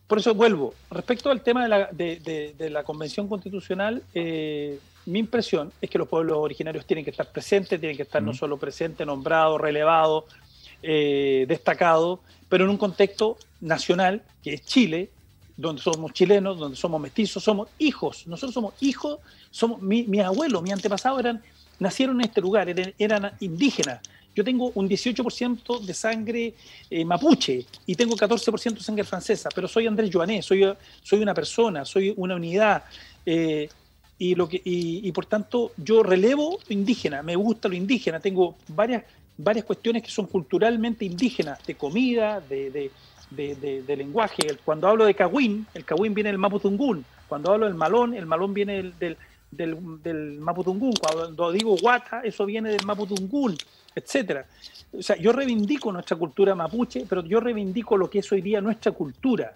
[0.05, 0.73] por eso vuelvo.
[0.91, 6.09] Respecto al tema de la, de, la Convención Constitucional, eh, mi impresión es que los
[6.09, 10.25] pueblos originarios tienen que estar presentes, tienen que estar no solo presentes, nombrados, relevados,
[10.83, 15.09] eh, destacados, pero en un contexto nacional, que es Chile,
[15.61, 18.25] donde somos chilenos, donde somos mestizos, somos hijos.
[18.27, 19.19] Nosotros somos hijos,
[19.51, 21.41] somos mi, mi abuelo, mi antepasado eran,
[21.79, 24.01] nacieron en este lugar, eran indígenas
[24.39, 26.53] yo tengo un 18% de sangre
[26.89, 30.65] eh, mapuche y tengo 14% de sangre francesa, pero soy Andrés Joanet, soy,
[31.01, 32.83] soy una persona, soy una unidad.
[33.25, 33.67] Eh,
[34.17, 38.55] y, lo que, y, por tanto yo relevo lo indígena, me gusta lo indígena, tengo
[38.69, 39.03] varias,
[39.37, 42.91] varias cuestiones que son culturalmente indígenas, de comida, de,
[43.31, 44.57] lenguaje.
[44.63, 47.05] Cuando hablo de Cahuín, el Cahuín viene del Maputungún.
[47.27, 49.17] Cuando hablo del Malón, el Malón viene del,
[49.51, 50.39] del.
[50.99, 53.57] Cuando digo Guata, eso viene del Maputungún
[53.95, 54.45] etcétera.
[54.91, 58.61] O sea, yo reivindico nuestra cultura mapuche, pero yo reivindico lo que es hoy día
[58.61, 59.53] nuestra cultura.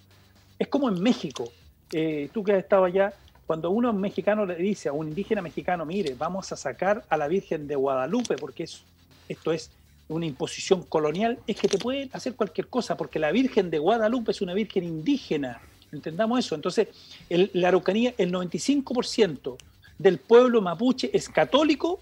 [0.57, 1.51] Es como en México.
[1.91, 3.13] Eh, tú que has estado allá,
[3.45, 7.27] cuando uno mexicano le dice a un indígena mexicano, mire, vamos a sacar a la
[7.27, 8.67] Virgen de Guadalupe porque
[9.27, 9.71] esto es
[10.07, 14.31] una imposición colonial, es que te pueden hacer cualquier cosa, porque la Virgen de Guadalupe
[14.31, 15.61] es una Virgen indígena.
[15.91, 16.55] Entendamos eso.
[16.55, 16.87] Entonces,
[17.29, 19.57] la Araucanía, el 95%
[19.97, 22.01] del pueblo mapuche es católico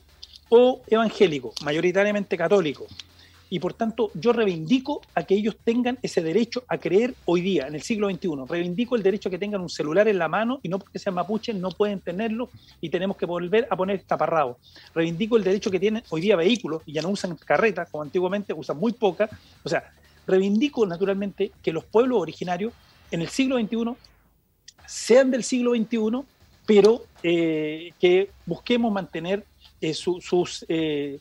[0.49, 2.87] o evangélico, mayoritariamente católico.
[3.53, 7.67] Y por tanto, yo reivindico a que ellos tengan ese derecho a creer hoy día,
[7.67, 8.29] en el siglo XXI.
[8.47, 11.15] Reivindico el derecho a que tengan un celular en la mano y no porque sean
[11.15, 12.49] mapuches no pueden tenerlo
[12.79, 14.57] y tenemos que volver a poner taparrado.
[14.95, 18.53] Reivindico el derecho que tienen hoy día vehículos y ya no usan carretas como antiguamente,
[18.53, 19.29] usan muy pocas.
[19.65, 19.83] O sea,
[20.25, 22.71] reivindico naturalmente que los pueblos originarios
[23.11, 23.95] en el siglo XXI
[24.87, 26.25] sean del siglo XXI,
[26.65, 29.43] pero eh, que busquemos mantener
[29.81, 31.19] eh, sus eh,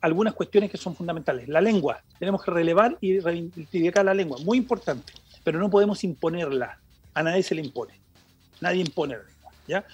[0.00, 1.48] algunas cuestiones que son fundamentales.
[1.48, 5.12] La lengua, tenemos que relevar y reivindicar la lengua, muy importante,
[5.44, 6.78] pero no podemos imponerla,
[7.14, 7.94] a nadie se le impone,
[8.60, 9.84] nadie impone la lengua, ¿ya?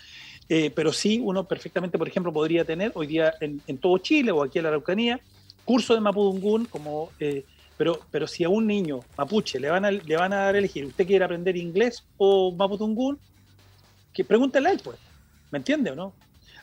[0.49, 4.43] Eh, pero sí, uno perfectamente, por ejemplo, podría tener hoy día en, todo Chile o
[4.43, 5.21] aquí en la Araucanía,
[5.65, 7.11] curso de Mapudungún, como,
[7.77, 10.59] pero, pero si a un niño mapuche le van a, le van a dar a
[10.59, 13.19] elegir, ¿usted quiere aprender inglés o Mapudungún?
[14.13, 14.99] Que pregúntele a él, pues,
[15.51, 16.13] ¿me entiende o no?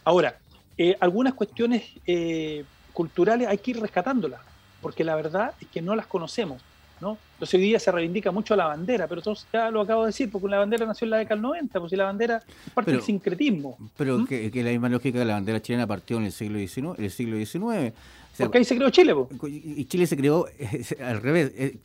[0.03, 0.37] Ahora,
[0.77, 2.63] eh, algunas cuestiones eh,
[2.99, 4.41] culturales hay que ir rescatándolas,
[4.81, 6.61] porque la verdad es que no las conocemos.
[6.99, 7.17] ¿no?
[7.35, 10.29] Entonces hoy día se reivindica mucho la bandera, pero entonces ya lo acabo de decir,
[10.29, 12.91] porque la bandera nació en la década del 90, pues si la bandera es parte
[12.91, 13.77] del sincretismo.
[13.95, 14.27] Pero ¿Mm?
[14.27, 16.99] que, que, la misma lógica de la bandera chilena partió en el siglo XIX.
[16.99, 17.93] El siglo XIX.
[18.37, 19.15] porque ahí se creó Chile.
[19.45, 20.47] Y Chile se creó
[21.01, 21.77] al revés, eh,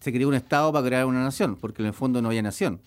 [0.00, 2.80] se creó un Estado para crear una nación, porque en el fondo no había nación.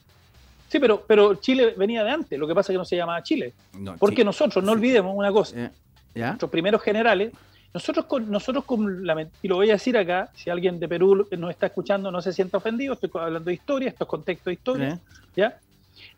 [0.69, 3.21] Sí, pero, pero Chile venía de antes, lo que pasa es que no se llamaba
[3.21, 3.53] Chile.
[3.99, 5.69] Porque nosotros, no olvidemos una cosa, eh,
[6.13, 7.31] nuestros primeros generales,
[7.73, 11.27] nosotros con, nosotros con la, y lo voy a decir acá, si alguien de Perú
[11.37, 14.53] nos está escuchando no se sienta ofendido, estoy hablando de historia, esto es contexto de
[14.53, 14.99] historia, eh.
[15.35, 15.59] ¿ya?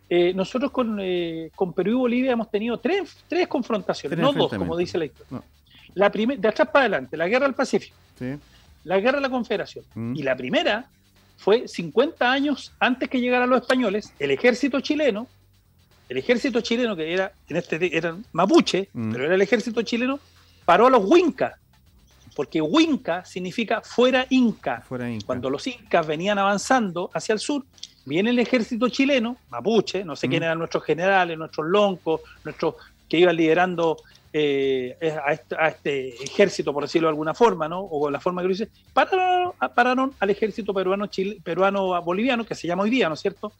[0.09, 0.99] Eh, nosotros con,
[1.55, 5.41] con, Perú y Bolivia hemos tenido tres, tres confrontaciones, no dos, como dice la historia.
[5.93, 7.95] La de atrás para adelante, la guerra del Pacífico,
[8.83, 9.85] la guerra de la Confederación.
[9.93, 10.15] Mm.
[10.15, 10.87] Y la primera
[11.37, 15.27] fue 50 años antes que llegaran los españoles, el ejército chileno,
[16.09, 19.11] el ejército chileno que era, en este eran mapuche, mm.
[19.11, 20.19] pero era el ejército chileno,
[20.65, 21.53] paró a los huincas,
[22.35, 24.83] porque huinca significa fuera inca.
[25.25, 27.63] Cuando los incas venían avanzando hacia el sur,
[28.05, 30.45] viene el ejército chileno, mapuche, no sé quién mm.
[30.45, 32.75] eran nuestros generales, nuestros loncos, nuestros
[33.07, 33.97] que iban liderando
[34.31, 37.81] eh, este, a, este, ejército, por decirlo de alguna forma, ¿no?
[37.81, 42.55] o la forma que lo dice, pararon, pararon al ejército peruano, chile, peruano boliviano, que
[42.55, 43.51] se llama hoy día, ¿no es cierto?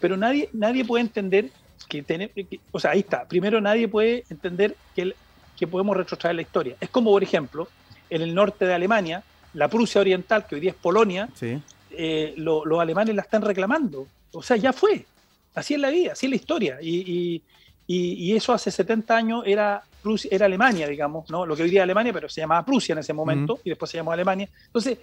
[0.00, 1.50] Pero nadie, nadie puede entender
[1.88, 2.30] que, tener,
[2.70, 5.14] o sea, ahí está, primero nadie puede entender que,
[5.56, 6.76] que podemos retrotraer la historia.
[6.80, 7.68] Es como, por ejemplo,
[8.08, 9.22] en el norte de Alemania,
[9.54, 11.28] la Prusia Oriental, que hoy día es Polonia,
[11.90, 14.06] eh, los alemanes la están reclamando.
[14.32, 15.04] O sea, ya fue.
[15.54, 16.78] Así es la vida, así es la historia.
[16.80, 17.42] y
[17.92, 21.44] y, eso hace 70 años era Prusia, era Alemania, digamos, ¿no?
[21.44, 23.96] Lo que hoy día Alemania, pero se llamaba Prusia en ese momento y después se
[23.96, 24.48] llamó Alemania.
[24.66, 24.98] Entonces,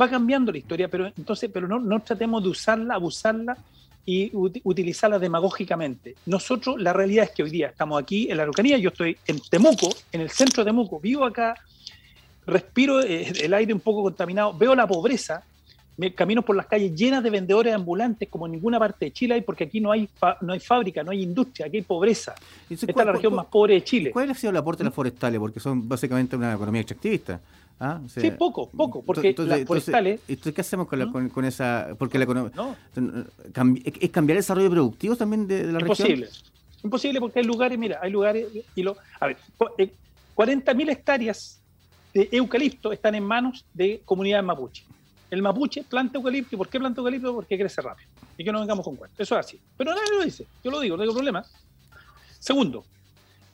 [0.00, 3.56] va cambiando la historia, pero entonces, pero no, no tratemos de usarla, abusarla
[4.06, 6.14] y utilizarla demagógicamente.
[6.26, 9.40] Nosotros, la realidad es que hoy día estamos aquí en la Araucanía, yo estoy en
[9.40, 11.54] Temuco, en el centro de Temuco, vivo acá,
[12.46, 15.42] respiro eh, el aire un poco contaminado, veo la pobreza,
[15.96, 19.34] me camino por las calles llenas de vendedores ambulantes como en ninguna parte de Chile
[19.34, 20.08] hay, porque aquí no hay,
[20.40, 22.34] no hay fábrica, no hay industria, aquí hay pobreza.
[22.68, 24.10] Esta es la región más pobre de Chile.
[24.10, 25.38] ¿Cuál ha sido el aporte de las forestales?
[25.38, 27.40] Porque son básicamente una economía extractivista.
[27.80, 28.00] ¿Ah?
[28.06, 30.20] sí, poco, poco, porque las forestales...
[30.28, 31.88] Entonces, ¿qué hacemos con, con, esa...?
[31.98, 32.52] Porque la economía...
[33.84, 35.90] ¿Es cambiar el desarrollo productivo también de, la región?
[35.90, 36.28] Imposible.
[36.82, 38.46] Imposible porque hay lugares, mira, hay lugares...
[38.74, 39.38] y lo A ver,
[40.36, 41.60] 40.000 eh, hectáreas
[42.14, 44.84] de eucalipto están en manos de comunidades mapuche.
[45.30, 46.54] El mapuche planta eucalipto.
[46.54, 47.34] ¿Y por qué planta eucalipto?
[47.34, 48.08] Porque crece rápido.
[48.38, 49.18] Y que no vengamos con cuentos.
[49.18, 49.60] Eso es así.
[49.76, 50.46] Pero nadie lo dice.
[50.62, 51.44] Yo lo digo, no tengo problema.
[52.38, 52.84] Segundo,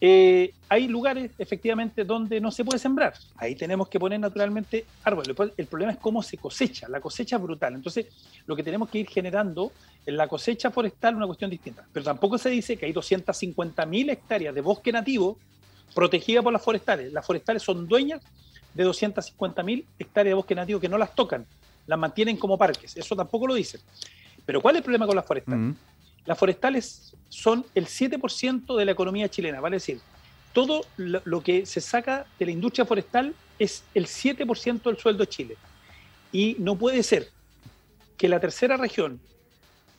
[0.00, 3.14] eh, hay lugares efectivamente donde no se puede sembrar.
[3.36, 5.36] Ahí tenemos que poner naturalmente árboles.
[5.56, 6.88] El problema es cómo se cosecha.
[6.88, 7.74] La cosecha es brutal.
[7.74, 8.06] Entonces,
[8.46, 9.72] lo que tenemos que ir generando
[10.06, 11.84] en la cosecha forestal es una cuestión distinta.
[11.92, 15.36] Pero tampoco se dice que hay 250.000 hectáreas de bosque nativo
[15.94, 17.12] protegida por las forestales.
[17.12, 18.22] Las forestales son dueñas
[18.72, 21.44] de 250.000 hectáreas de bosque nativo que no las tocan,
[21.86, 22.96] las mantienen como parques.
[22.96, 23.80] Eso tampoco lo dicen.
[24.46, 25.74] Pero ¿cuál es el problema con las forestales?
[26.26, 30.00] Las forestales son el 7% de la economía chilena, vale decir,
[30.52, 35.28] todo lo, que se saca de la industria forestal es el 7% del sueldo de
[35.28, 35.56] Chile.
[36.32, 37.28] Y no puede ser
[38.16, 39.20] que la tercera región,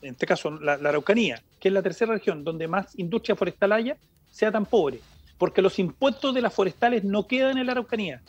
[0.02, 3.72] en este caso la, la, Araucanía, que es la tercera región donde más industria forestal
[3.72, 3.98] haya,
[4.30, 5.00] sea tan pobre.
[5.38, 8.22] Porque los impuestos de las forestales no quedan en la Araucanía,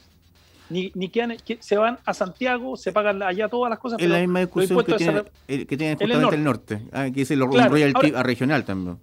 [0.71, 3.99] ni, ni quedan, se van a Santiago, se pagan allá todas las cosas.
[4.01, 7.47] Es la misma discusión que tiene, que tiene, justamente el norte, ah, que dice lo
[7.47, 8.99] royalty a regional también.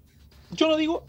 [0.52, 1.04] Yo no digo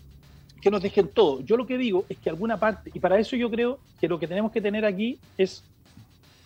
[0.61, 3.35] que nos dejen todo, yo lo que digo es que alguna parte, y para eso
[3.37, 5.65] yo creo que lo que tenemos que tener aquí es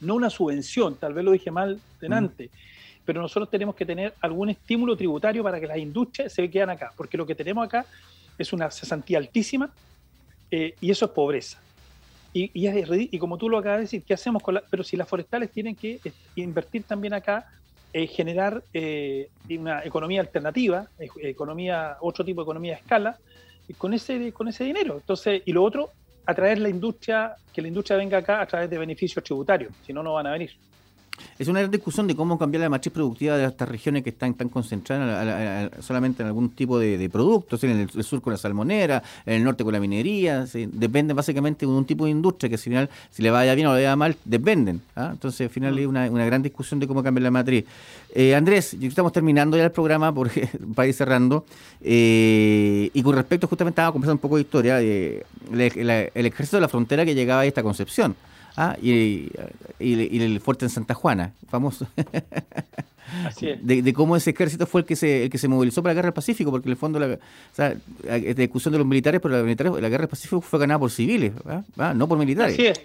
[0.01, 3.03] no una subvención, tal vez lo dije mal delante, mm.
[3.05, 6.93] pero nosotros tenemos que tener algún estímulo tributario para que las industrias se quedan acá,
[6.97, 7.85] porque lo que tenemos acá
[8.39, 9.71] es una cesantía altísima
[10.51, 11.61] eh, y eso es pobreza.
[12.37, 15.09] Y, y, como tú lo acabas de decir, ¿qué hacemos con la, Pero si las
[15.09, 17.47] forestales tienen que eh, invertir también acá,
[17.93, 20.89] eh, generar eh, una economía alternativa,
[21.23, 23.17] economía, otro tipo de economía de escala,
[23.79, 24.97] con ese, con ese dinero.
[24.97, 25.91] Entonces, y lo otro,
[26.27, 30.03] atraer la industria, que la industria venga acá a través de beneficios tributarios, si no,
[30.03, 30.51] no van a venir.
[31.39, 34.35] Es una gran discusión de cómo cambiar la matriz productiva de estas regiones que están
[34.35, 39.35] tan concentradas solamente en algún tipo de, productos, en el, sur con la salmonera, en
[39.35, 42.91] el norte con la minería, dependen básicamente de un tipo de industria que al final,
[43.11, 44.81] si le vaya bien o le vaya mal, dependen.
[44.97, 45.11] ¿ah?
[45.13, 47.65] Entonces, al final hay una, gran discusión de cómo cambiar la matriz.
[48.15, 51.45] Eh, Andrés, estamos terminando ya el programa porque, para ir cerrando.
[51.81, 56.61] Eh, y con respecto, justamente estaba conversando un poco de historia, de, el ejército de
[56.61, 58.15] la frontera que llegaba a esta concepción.
[58.57, 59.31] Ah, y,
[59.79, 61.87] el fuerte en Santa Juana, famoso.
[63.27, 63.65] Así es.
[63.65, 66.07] De, cómo ese ejército fue el que se, el que se movilizó para la guerra
[66.07, 67.19] del Pacífico, porque en el fondo la, o
[67.53, 67.75] sea,
[68.35, 71.95] discusión de los militares, pero la, la guerra del Pacífico fue ganada por civiles, ¿ah?
[71.95, 72.55] No por militares.
[72.55, 72.81] Así es.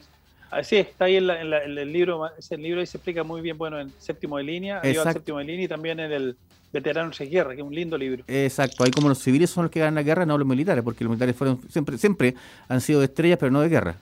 [0.51, 3.79] Así es, está ahí en, el libro, ese libro ahí se explica muy bien, bueno,
[3.79, 6.35] en séptimo de línea, en séptimo de línea y también en el
[6.73, 8.23] Veteranos de Guerra, que es un lindo libro.
[8.27, 11.03] Exacto, ahí como los civiles son los que ganan la guerra, no los militares, porque
[11.03, 12.35] los militares fueron siempre, siempre
[12.67, 13.95] han sido de estrellas, pero no de guerra.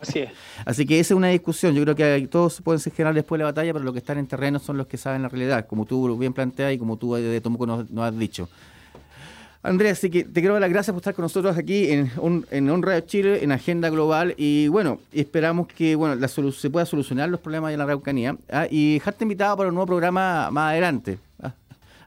[0.00, 0.30] Así es.
[0.64, 1.74] Así que esa es una discusión.
[1.74, 4.18] Yo creo que todos pueden ser general después de la batalla, pero los que están
[4.18, 7.14] en terreno son los que saben la realidad, como tú bien planteas y como tú
[7.14, 8.48] de Tomuco nos, has dicho.
[9.64, 12.44] Andrea, así que te quiero dar las gracias por estar con nosotros aquí en un,
[12.50, 14.34] en Radio Chile, en Agenda Global.
[14.36, 18.36] Y bueno, esperamos que bueno la se pueda solucionar los problemas de la Araucanía.
[18.50, 18.66] ¿ah?
[18.68, 21.18] Y dejarte invitado para un nuevo programa más adelante.
[21.40, 21.52] ¿ah?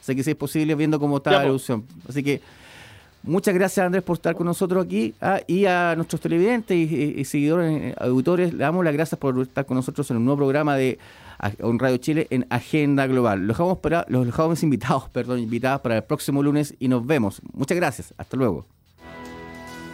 [0.01, 1.85] Así que si es posible, viendo cómo está la evolución.
[2.09, 2.41] Así que
[3.25, 7.81] Muchas gracias Andrés por estar con nosotros aquí ah, y a nuestros televidentes y, seguidores,
[7.81, 10.99] eh, auditores, le damos las gracias por estar con nosotros en un nuevo programa de
[11.59, 13.39] un Radio Chile en Agenda Global.
[13.39, 17.41] Los dejamos, para, los dejamos invitados, perdón, invitados para el próximo lunes y nos vemos.
[17.53, 18.13] Muchas gracias.
[18.17, 18.65] Hasta luego.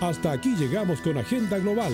[0.01, 1.93] Hasta aquí llegamos con Agenda Global.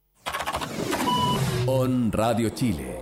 [1.67, 3.00] On Radio Chile